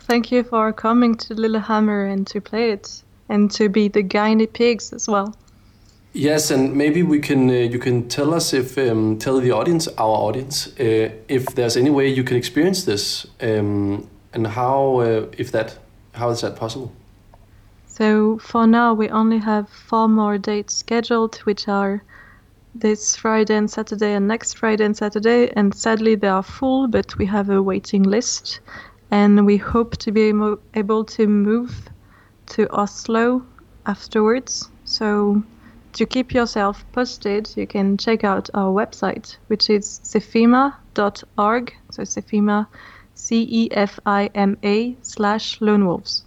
Thank 0.00 0.32
you 0.32 0.42
for 0.42 0.72
coming 0.72 1.14
to 1.16 1.34
Lillehammer 1.34 2.04
and 2.06 2.26
to 2.26 2.40
play 2.40 2.72
it 2.72 3.02
and 3.28 3.50
to 3.52 3.68
be 3.68 3.88
the 3.88 4.02
guinea 4.02 4.46
pigs 4.46 4.92
as 4.92 5.08
well. 5.08 5.34
Yes, 6.14 6.50
and 6.50 6.74
maybe 6.74 7.02
we 7.02 7.20
can 7.20 7.48
uh, 7.48 7.52
you 7.52 7.78
can 7.78 8.08
tell 8.08 8.34
us 8.34 8.52
if 8.52 8.76
um, 8.76 9.18
tell 9.18 9.40
the 9.40 9.52
audience, 9.52 9.88
our 9.96 10.16
audience, 10.28 10.68
uh, 10.78 11.10
if 11.28 11.46
there's 11.54 11.76
any 11.76 11.90
way 11.90 12.08
you 12.08 12.24
can 12.24 12.36
experience 12.36 12.84
this, 12.84 13.26
um, 13.40 14.06
and 14.34 14.46
how 14.46 15.00
uh, 15.00 15.26
if 15.38 15.52
that 15.52 15.78
how 16.12 16.30
is 16.30 16.40
that 16.40 16.56
possible? 16.56 16.92
So 17.86 18.38
for 18.38 18.66
now, 18.66 18.92
we 18.92 19.08
only 19.08 19.38
have 19.38 19.68
four 19.68 20.08
more 20.08 20.36
dates 20.36 20.74
scheduled, 20.74 21.36
which 21.44 21.68
are 21.68 22.02
this 22.74 23.16
Friday 23.16 23.56
and 23.56 23.70
Saturday, 23.70 24.14
and 24.14 24.26
next 24.26 24.54
Friday 24.54 24.84
and 24.84 24.96
Saturday. 24.96 25.50
And 25.54 25.74
sadly, 25.74 26.14
they 26.14 26.28
are 26.28 26.42
full, 26.42 26.88
but 26.88 27.16
we 27.18 27.26
have 27.26 27.50
a 27.50 27.62
waiting 27.62 28.02
list, 28.02 28.60
and 29.10 29.46
we 29.46 29.56
hope 29.56 29.96
to 29.98 30.12
be 30.12 30.32
able 30.74 31.04
to 31.04 31.26
move 31.26 31.88
to 32.46 32.68
Oslo 32.70 33.44
afterwards. 33.86 34.70
So 34.84 35.42
to 35.94 36.06
keep 36.06 36.32
yourself 36.32 36.84
posted, 36.92 37.50
you 37.56 37.66
can 37.66 37.96
check 37.96 38.24
out 38.24 38.48
our 38.54 38.72
website, 38.72 39.36
which 39.48 39.68
is 39.68 40.00
cefima.org. 40.02 41.74
So 41.90 42.04
Cefima, 42.04 42.68
C 43.14 43.46
E 43.50 43.68
F 43.72 44.00
I 44.06 44.30
M 44.34 44.56
A 44.62 44.96
slash 45.02 45.60
lone 45.60 45.86
wolves. 45.86 46.24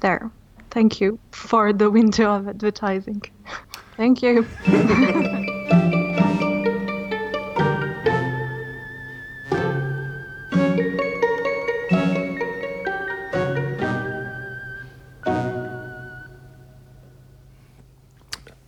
There. 0.00 0.30
Thank 0.70 1.00
you 1.00 1.18
for 1.32 1.72
the 1.72 1.90
window 1.90 2.30
of 2.34 2.46
advertising. 2.46 3.22
Thank 3.98 4.22
you. 4.22 4.46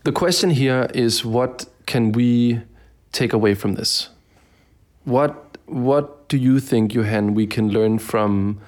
the 0.03 0.11
question 0.13 0.51
here 0.51 0.89
is 0.93 1.25
what 1.25 1.67
can 1.87 2.11
we 2.11 2.63
take 3.13 3.33
away 3.33 3.55
from 3.55 3.75
this? 3.75 4.09
What 5.05 5.57
what 5.67 6.29
do 6.29 6.39
you 6.39 6.59
think, 6.59 6.93
Johan, 6.93 7.35
we 7.35 7.47
can 7.47 7.71
learn 7.71 8.01
from 8.01 8.61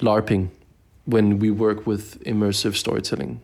LARPing 0.00 0.48
when 1.04 1.38
we 1.38 1.50
work 1.50 1.86
with 1.86 2.24
immersive 2.24 2.74
storytelling? 2.74 3.42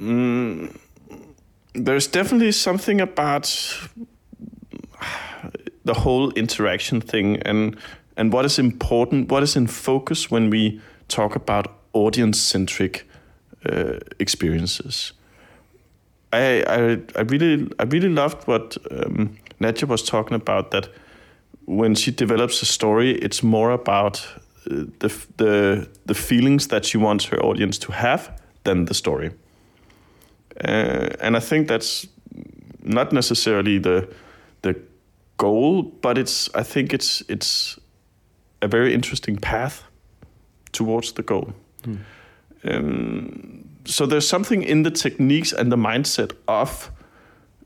Mm, 0.00 0.74
there's 1.74 2.06
definitely 2.06 2.52
something 2.52 3.00
about 3.00 3.46
the 5.84 5.94
whole 5.94 6.30
interaction 6.32 7.00
thing 7.00 7.36
and 7.42 7.76
and 8.16 8.32
what 8.32 8.44
is 8.44 8.58
important, 8.58 9.30
what 9.30 9.42
is 9.42 9.56
in 9.56 9.66
focus 9.66 10.30
when 10.30 10.50
we 10.50 10.80
talk 11.08 11.36
about 11.36 11.66
audience 11.92 12.38
centric 12.38 13.08
uh, 13.64 13.98
experiences. 14.18 15.12
I, 16.32 16.62
I, 16.66 16.98
I 17.16 17.22
really 17.22 17.68
I 17.78 17.84
really 17.84 18.08
loved 18.08 18.46
what 18.46 18.76
um, 18.90 19.36
Nadja 19.60 19.88
was 19.88 20.02
talking 20.02 20.34
about. 20.34 20.70
That 20.70 20.88
when 21.64 21.94
she 21.94 22.10
develops 22.10 22.62
a 22.62 22.66
story, 22.66 23.12
it's 23.12 23.42
more 23.42 23.70
about 23.70 24.26
uh, 24.70 24.84
the 24.98 25.08
the 25.36 25.88
the 26.06 26.14
feelings 26.14 26.68
that 26.68 26.84
she 26.84 26.98
wants 26.98 27.26
her 27.26 27.38
audience 27.42 27.78
to 27.78 27.92
have 27.92 28.30
than 28.64 28.84
the 28.84 28.94
story. 28.94 29.30
Uh, 30.56 31.08
and 31.20 31.36
I 31.36 31.40
think 31.40 31.68
that's 31.68 32.06
not 32.82 33.12
necessarily 33.12 33.78
the 33.78 34.08
the 34.62 34.74
goal, 35.36 35.82
but 36.02 36.18
it's 36.18 36.48
I 36.54 36.62
think 36.62 36.92
it's 36.92 37.22
it's 37.28 37.78
a 38.62 38.68
very 38.68 38.94
interesting 38.94 39.36
path 39.36 39.82
towards 40.72 41.12
the 41.12 41.22
goal. 41.22 41.52
Hmm. 41.84 41.96
Um, 42.64 43.64
so 43.84 44.06
there's 44.06 44.28
something 44.28 44.62
in 44.62 44.82
the 44.82 44.90
techniques 44.90 45.52
and 45.52 45.72
the 45.72 45.76
mindset 45.76 46.32
of 46.46 46.90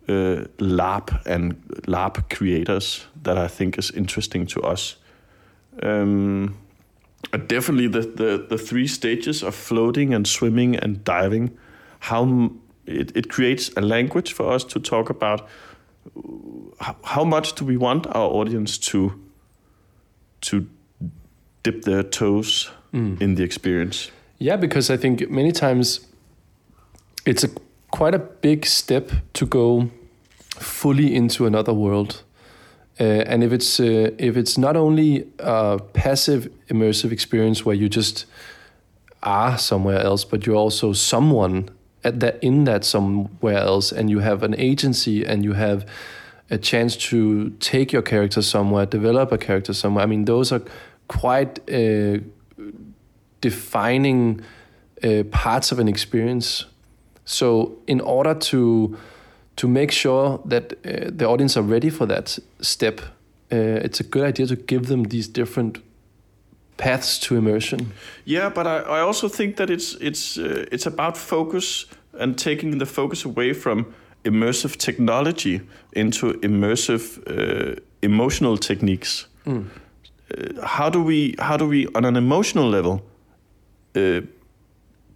uh, 0.09 0.44
LARP 0.59 1.27
and 1.27 1.55
LARP 1.87 2.31
creators 2.31 3.07
that 3.23 3.37
I 3.37 3.49
think 3.49 3.79
is 3.79 3.90
interesting 3.90 4.47
to 4.47 4.61
us. 4.61 4.97
Um, 5.83 6.57
definitely 7.47 7.88
the, 7.88 8.01
the 8.01 8.47
the 8.49 8.59
three 8.59 8.87
stages 8.87 9.42
of 9.42 9.55
floating 9.55 10.14
and 10.14 10.27
swimming 10.27 10.77
and 10.77 11.05
diving. 11.05 11.51
How 11.99 12.51
it, 12.87 13.16
it 13.16 13.29
creates 13.29 13.70
a 13.77 13.81
language 13.81 14.33
for 14.33 14.53
us 14.53 14.64
to 14.64 14.81
talk 14.81 15.11
about. 15.11 15.49
How, 16.81 16.97
how 17.05 17.25
much 17.25 17.55
do 17.55 17.64
we 17.64 17.77
want 17.77 18.07
our 18.07 18.29
audience 18.29 18.79
to 18.79 19.20
to 20.42 20.66
dip 21.62 21.85
their 21.85 22.03
toes 22.03 22.70
in 23.20 23.35
the 23.35 23.42
experience? 23.42 24.11
Yeah, 24.38 24.57
because 24.57 24.90
I 24.90 24.97
think 24.97 25.31
many 25.31 25.53
times 25.53 26.07
it's 27.25 27.44
a 27.44 27.49
quite 27.90 28.14
a 28.14 28.18
big 28.18 28.66
step 28.66 29.11
to 29.33 29.47
go 29.47 29.90
fully 30.59 31.14
into 31.14 31.47
another 31.47 31.73
world. 31.73 32.23
Uh, 33.01 33.25
and 33.27 33.42
if 33.42 33.53
it's 33.53 33.81
uh, 33.81 34.11
if 34.18 34.37
it's 34.37 34.59
not 34.59 34.77
only 34.77 35.27
a 35.38 35.79
passive 35.92 36.49
immersive 36.68 37.12
experience 37.12 37.64
where 37.64 37.75
you 37.75 37.88
just 37.88 38.27
are 39.23 39.59
somewhere 39.59 40.01
else, 40.01 40.25
but 40.25 40.47
you're 40.47 40.57
also 40.57 40.92
someone 40.92 41.68
at 42.05 42.21
that 42.21 42.38
in 42.43 42.64
that 42.64 42.85
somewhere 42.85 43.59
else, 43.59 43.93
and 43.93 44.11
you 44.11 44.21
have 44.21 44.43
an 44.43 44.55
agency 44.59 45.25
and 45.25 45.45
you 45.45 45.55
have 45.55 45.87
a 46.51 46.59
chance 46.59 46.97
to 46.97 47.51
take 47.61 47.93
your 47.93 48.03
character 48.03 48.43
somewhere, 48.43 48.87
develop 48.87 49.33
a 49.33 49.38
character 49.38 49.73
somewhere. 49.73 50.05
I 50.05 50.07
mean, 50.07 50.27
those 50.27 50.53
are 50.53 50.62
quite 51.09 51.59
uh, 51.71 52.19
defining 53.40 54.43
uh, 55.03 55.25
parts 55.31 55.73
of 55.73 55.79
an 55.79 55.88
experience. 55.88 56.67
So, 57.25 57.79
in 57.87 58.01
order 58.01 58.35
to 58.35 58.97
to 59.57 59.69
make 59.69 59.93
sure 59.93 60.40
that 60.45 60.73
uh, 60.73 61.11
the 61.12 61.27
audience 61.27 61.57
are 61.57 61.62
ready 61.62 61.88
for 61.88 62.07
that 62.07 62.38
step, 62.61 63.01
uh, 63.53 63.85
it's 63.87 64.01
a 64.01 64.05
good 64.05 64.25
idea 64.25 64.47
to 64.47 64.57
give 64.57 64.88
them 64.88 65.05
these 65.05 65.29
different 65.29 65.79
paths 66.77 67.19
to 67.19 67.37
immersion. 67.37 67.93
Yeah, 68.25 68.49
but 68.49 68.67
I, 68.67 68.99
I 68.99 69.01
also 69.01 69.29
think 69.29 69.57
that 69.57 69.71
it's 69.71 69.97
it's 70.01 70.39
uh, 70.39 70.67
it's 70.73 70.87
about 70.87 71.17
focus 71.17 71.87
and 72.19 72.39
taking 72.39 72.79
the 72.79 72.87
focus 72.87 73.25
away 73.25 73.55
from 73.55 73.87
immersive 74.25 74.77
technology 74.77 75.61
into 75.93 76.33
immersive 76.43 77.19
uh, 77.27 77.81
emotional 78.03 78.57
techniques. 78.59 79.29
Uh, 79.47 79.63
how 80.67 80.91
do 80.91 81.03
we 81.03 81.35
how 81.39 81.57
do 81.57 81.69
we 81.69 81.87
on 81.95 82.05
an 82.05 82.17
emotional 82.17 82.69
level 82.71 83.03
uh, 83.97 84.21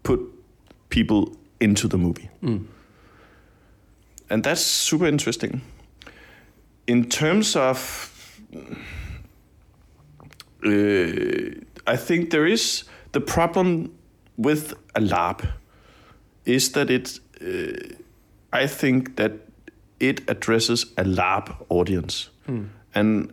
put 0.03 0.21
people 0.89 1.37
into 1.61 1.89
the 1.89 1.99
movie? 1.99 2.29
And 4.31 4.45
that's 4.45 4.61
super 4.61 5.07
interesting. 5.07 5.63
In 6.87 7.09
terms 7.09 7.57
of 7.57 8.15
uh, 10.65 11.93
I 11.93 11.97
think 11.97 12.31
there 12.31 12.47
is 12.47 12.85
the 13.13 13.21
problem 13.21 13.91
with 14.37 14.75
a 14.95 15.01
LARP 15.01 15.47
is 16.45 16.73
that 16.73 16.91
it. 16.91 17.21
Uh, 17.41 17.95
I 18.53 18.67
think 18.67 19.17
that 19.17 19.33
it 20.01 20.21
addresses 20.31 20.87
a 20.97 21.05
LARP 21.05 21.55
audience, 21.69 22.31
and 22.95 23.33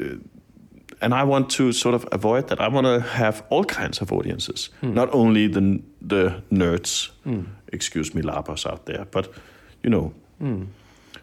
uh, 0.00 0.04
and 1.00 1.14
I 1.14 1.22
want 1.24 1.50
to 1.50 1.72
sort 1.72 1.94
of 1.94 2.06
avoid 2.12 2.48
that. 2.48 2.60
I 2.60 2.68
want 2.68 2.86
to 2.86 3.00
have 3.00 3.42
all 3.50 3.64
kinds 3.64 4.00
of 4.00 4.12
audiences, 4.12 4.70
not 4.82 5.08
only 5.14 5.48
the 5.48 5.80
the 6.08 6.42
nerds. 6.50 7.10
Excuse 7.72 8.14
me, 8.14 8.22
LARPers 8.22 8.66
out 8.66 8.86
there, 8.86 9.06
but 9.10 9.28
you 9.82 9.90
know. 9.90 10.12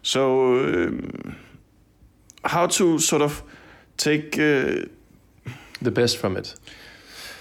So, 0.02 0.54
um, 0.60 1.36
how 2.44 2.68
to 2.68 3.00
sort 3.00 3.22
of 3.22 3.44
take 3.98 4.38
uh, 4.40 4.86
The 5.82 5.92
best 5.92 6.18
from 6.18 6.38
it. 6.38 6.56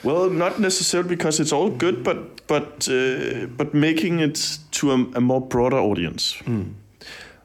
well, 0.03 0.31
not 0.31 0.59
necessarily 0.59 1.09
because 1.09 1.41
it's 1.43 1.53
all 1.53 1.71
good, 1.71 2.03
but 2.05 2.47
but 2.47 2.89
uh, 2.89 3.47
but 3.57 3.73
making 3.75 4.21
it 4.21 4.59
to 4.71 4.91
a, 4.91 4.95
a 5.15 5.21
more 5.21 5.41
broader 5.41 5.79
audience. 5.79 6.43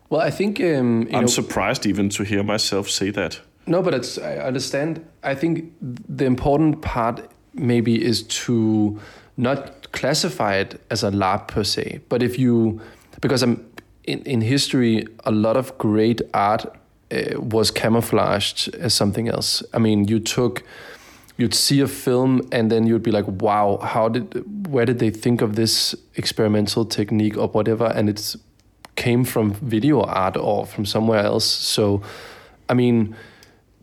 Well, 0.09 0.21
I 0.27 0.31
think 0.31 0.59
um, 0.59 1.07
I'm 1.13 1.21
know, 1.21 1.27
surprised 1.27 1.85
even 1.85 2.09
to 2.09 2.23
hear 2.23 2.43
myself 2.43 2.89
say 2.89 3.11
that. 3.11 3.39
No, 3.65 3.81
but 3.81 3.93
it's, 3.93 4.17
I 4.17 4.47
understand. 4.47 4.99
I 5.23 5.35
think 5.35 5.71
the 6.17 6.25
important 6.25 6.81
part 6.81 7.21
maybe 7.53 7.91
is 8.03 8.23
to 8.45 8.99
not 9.37 9.91
classify 9.91 10.55
it 10.55 10.81
as 10.89 11.03
a 11.03 11.11
LARP 11.11 11.47
per 11.47 11.63
se, 11.63 11.99
but 12.09 12.23
if 12.23 12.39
you, 12.39 12.79
because 13.21 13.43
I'm 13.43 13.57
in, 14.03 14.23
in 14.25 14.41
history, 14.41 15.05
a 15.25 15.31
lot 15.31 15.55
of 15.57 15.77
great 15.77 16.21
art 16.33 16.65
uh, 17.11 17.39
was 17.39 17.71
camouflaged 17.71 18.75
as 18.75 18.93
something 18.93 19.27
else. 19.27 19.63
I 19.73 19.79
mean, 19.79 20.07
you 20.07 20.19
took, 20.19 20.63
you'd 21.37 21.53
see 21.53 21.81
a 21.81 21.87
film 21.87 22.47
and 22.51 22.71
then 22.71 22.87
you'd 22.87 23.03
be 23.03 23.11
like, 23.11 23.25
wow, 23.27 23.79
how 23.81 24.09
did, 24.09 24.67
where 24.67 24.85
did 24.85 24.99
they 24.99 25.09
think 25.09 25.41
of 25.41 25.55
this 25.55 25.95
experimental 26.15 26.85
technique 26.85 27.37
or 27.37 27.47
whatever? 27.47 27.85
And 27.85 28.09
it 28.09 28.35
came 28.95 29.23
from 29.23 29.53
video 29.53 30.01
art 30.01 30.37
or 30.37 30.65
from 30.65 30.85
somewhere 30.85 31.23
else. 31.23 31.45
So, 31.45 32.01
I 32.67 32.73
mean, 32.73 33.15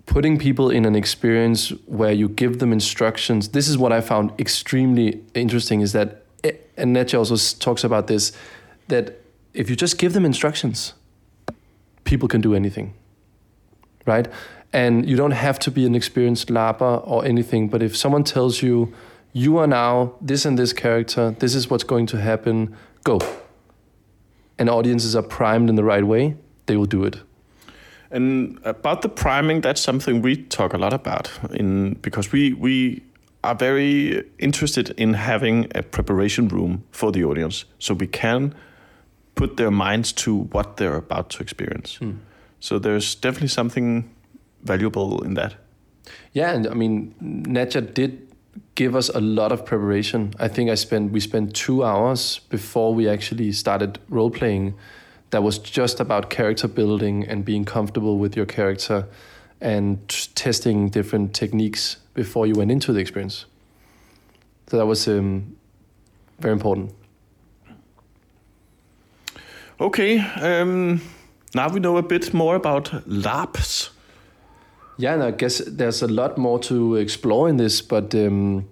putting 0.06 0.38
people 0.38 0.70
in 0.70 0.84
an 0.84 0.94
experience 0.94 1.70
where 1.86 2.12
you 2.12 2.28
give 2.28 2.58
them 2.58 2.72
instructions. 2.72 3.48
This 3.48 3.68
is 3.68 3.76
what 3.76 3.92
I 3.92 4.00
found 4.00 4.32
extremely 4.38 5.22
interesting 5.34 5.80
is 5.80 5.92
that, 5.92 6.22
and 6.76 6.94
Nadja 6.94 7.18
also 7.18 7.36
talks 7.58 7.82
about 7.82 8.06
this, 8.06 8.32
that 8.88 9.20
if 9.52 9.68
you 9.68 9.74
just 9.74 9.98
give 9.98 10.12
them 10.12 10.24
instructions, 10.24 10.94
people 12.04 12.28
can 12.28 12.40
do 12.40 12.54
anything, 12.54 12.94
right? 14.06 14.28
And 14.72 15.08
you 15.08 15.16
don't 15.16 15.32
have 15.32 15.58
to 15.60 15.70
be 15.70 15.86
an 15.86 15.94
experienced 15.94 16.48
LARPer 16.48 17.06
or 17.06 17.24
anything, 17.24 17.68
but 17.68 17.82
if 17.82 17.96
someone 17.96 18.24
tells 18.24 18.62
you, 18.62 18.92
you 19.32 19.58
are 19.58 19.66
now 19.66 20.14
this 20.20 20.46
and 20.46 20.58
this 20.58 20.72
character, 20.72 21.36
this 21.38 21.54
is 21.54 21.68
what's 21.68 21.84
going 21.84 22.06
to 22.06 22.20
happen, 22.20 22.74
go. 23.04 23.20
And 24.58 24.70
audiences 24.70 25.14
are 25.14 25.22
primed 25.22 25.68
in 25.68 25.76
the 25.76 25.84
right 25.84 26.04
way, 26.04 26.36
they 26.66 26.76
will 26.76 26.86
do 26.86 27.04
it. 27.04 27.20
And 28.10 28.58
about 28.64 29.02
the 29.02 29.08
priming, 29.08 29.60
that's 29.60 29.80
something 29.80 30.22
we 30.22 30.36
talk 30.36 30.72
a 30.72 30.78
lot 30.78 30.92
about 30.92 31.30
in 31.50 31.94
because 31.94 32.32
we 32.32 32.52
we 32.54 33.02
are 33.42 33.54
very 33.54 34.24
interested 34.38 34.90
in 34.96 35.14
having 35.14 35.66
a 35.74 35.82
preparation 35.82 36.48
room 36.48 36.84
for 36.90 37.12
the 37.12 37.24
audience, 37.24 37.64
so 37.78 37.94
we 37.94 38.06
can 38.06 38.54
put 39.34 39.56
their 39.56 39.70
minds 39.70 40.12
to 40.12 40.44
what 40.52 40.76
they're 40.76 40.96
about 40.96 41.30
to 41.30 41.42
experience. 41.42 41.96
Hmm. 41.96 42.12
So 42.60 42.78
there's 42.78 43.14
definitely 43.14 43.48
something 43.48 44.10
valuable 44.62 45.22
in 45.22 45.34
that. 45.34 45.54
Yeah, 46.32 46.52
and 46.52 46.66
I 46.66 46.74
mean, 46.74 47.14
Nadja 47.20 47.92
did 47.94 48.26
give 48.74 48.94
us 48.94 49.08
a 49.08 49.20
lot 49.20 49.52
of 49.52 49.64
preparation. 49.64 50.32
I 50.38 50.48
think 50.48 50.70
I 50.70 50.74
spent 50.74 51.12
we 51.12 51.20
spent 51.20 51.54
two 51.54 51.84
hours 51.84 52.40
before 52.48 52.94
we 52.94 53.08
actually 53.08 53.52
started 53.52 53.98
role 54.08 54.30
playing. 54.30 54.74
That 55.30 55.42
was 55.42 55.58
just 55.58 56.00
about 56.00 56.30
character 56.30 56.68
building 56.68 57.26
and 57.26 57.44
being 57.44 57.64
comfortable 57.64 58.18
with 58.18 58.36
your 58.36 58.46
character, 58.46 59.06
and 59.60 60.08
testing 60.34 60.88
different 60.88 61.34
techniques 61.34 61.96
before 62.14 62.46
you 62.46 62.54
went 62.54 62.70
into 62.70 62.92
the 62.92 63.00
experience. 63.00 63.46
So 64.68 64.76
that 64.78 64.86
was 64.86 65.08
um, 65.08 65.56
very 66.38 66.52
important. 66.52 66.92
Okay, 69.78 70.18
um, 70.18 71.00
now 71.56 71.68
we 71.70 71.80
know 71.80 71.96
a 71.96 72.02
bit 72.02 72.34
more 72.34 72.54
about 72.54 72.84
LARPs. 73.06 73.90
Yeah, 74.98 75.14
and 75.14 75.22
I 75.22 75.30
guess 75.30 75.62
there's 75.66 76.02
a 76.02 76.06
lot 76.06 76.38
more 76.38 76.58
to 76.60 76.96
explore 76.96 77.48
in 77.48 77.56
this, 77.56 77.82
but 77.82 78.14
um, 78.14 78.68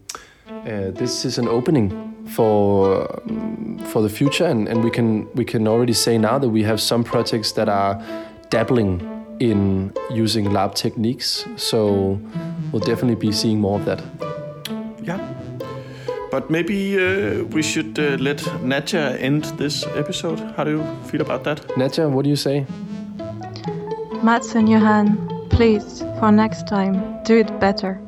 uh, 0.48 0.90
this 0.90 1.24
is 1.24 1.38
an 1.38 1.48
opening 1.48 1.90
for 2.28 3.10
um, 3.28 3.78
for 3.86 4.02
the 4.02 4.08
future, 4.08 4.46
and, 4.46 4.68
and 4.68 4.84
we 4.84 4.90
can 4.90 5.28
we 5.34 5.44
can 5.44 5.66
already 5.66 5.92
say 5.92 6.18
now 6.18 6.38
that 6.38 6.48
we 6.48 6.62
have 6.62 6.80
some 6.80 7.04
projects 7.04 7.52
that 7.52 7.68
are 7.68 8.02
dabbling 8.50 9.00
in 9.40 9.92
using 10.10 10.46
LARP 10.46 10.74
techniques. 10.74 11.46
So 11.56 12.18
we'll 12.70 12.80
definitely 12.80 13.16
be 13.16 13.32
seeing 13.32 13.60
more 13.60 13.78
of 13.78 13.84
that. 13.86 14.23
Yeah. 16.34 16.40
But 16.40 16.50
maybe 16.50 16.98
uh, 16.98 17.44
we 17.44 17.62
should 17.62 17.98
uh, 17.98 18.16
let 18.18 18.38
Nadja 18.62 19.16
end 19.20 19.44
this 19.56 19.84
episode. 19.94 20.40
How 20.56 20.64
do 20.64 20.70
you 20.70 20.84
feel 21.10 21.20
about 21.20 21.44
that? 21.44 21.60
Nadja, 21.76 22.10
what 22.10 22.24
do 22.24 22.30
you 22.30 22.36
say? 22.36 22.66
Mads 24.22 24.54
and 24.54 24.68
Johan, 24.68 25.16
please, 25.50 26.02
for 26.18 26.32
next 26.32 26.66
time, 26.66 27.22
do 27.24 27.36
it 27.36 27.60
better. 27.60 28.03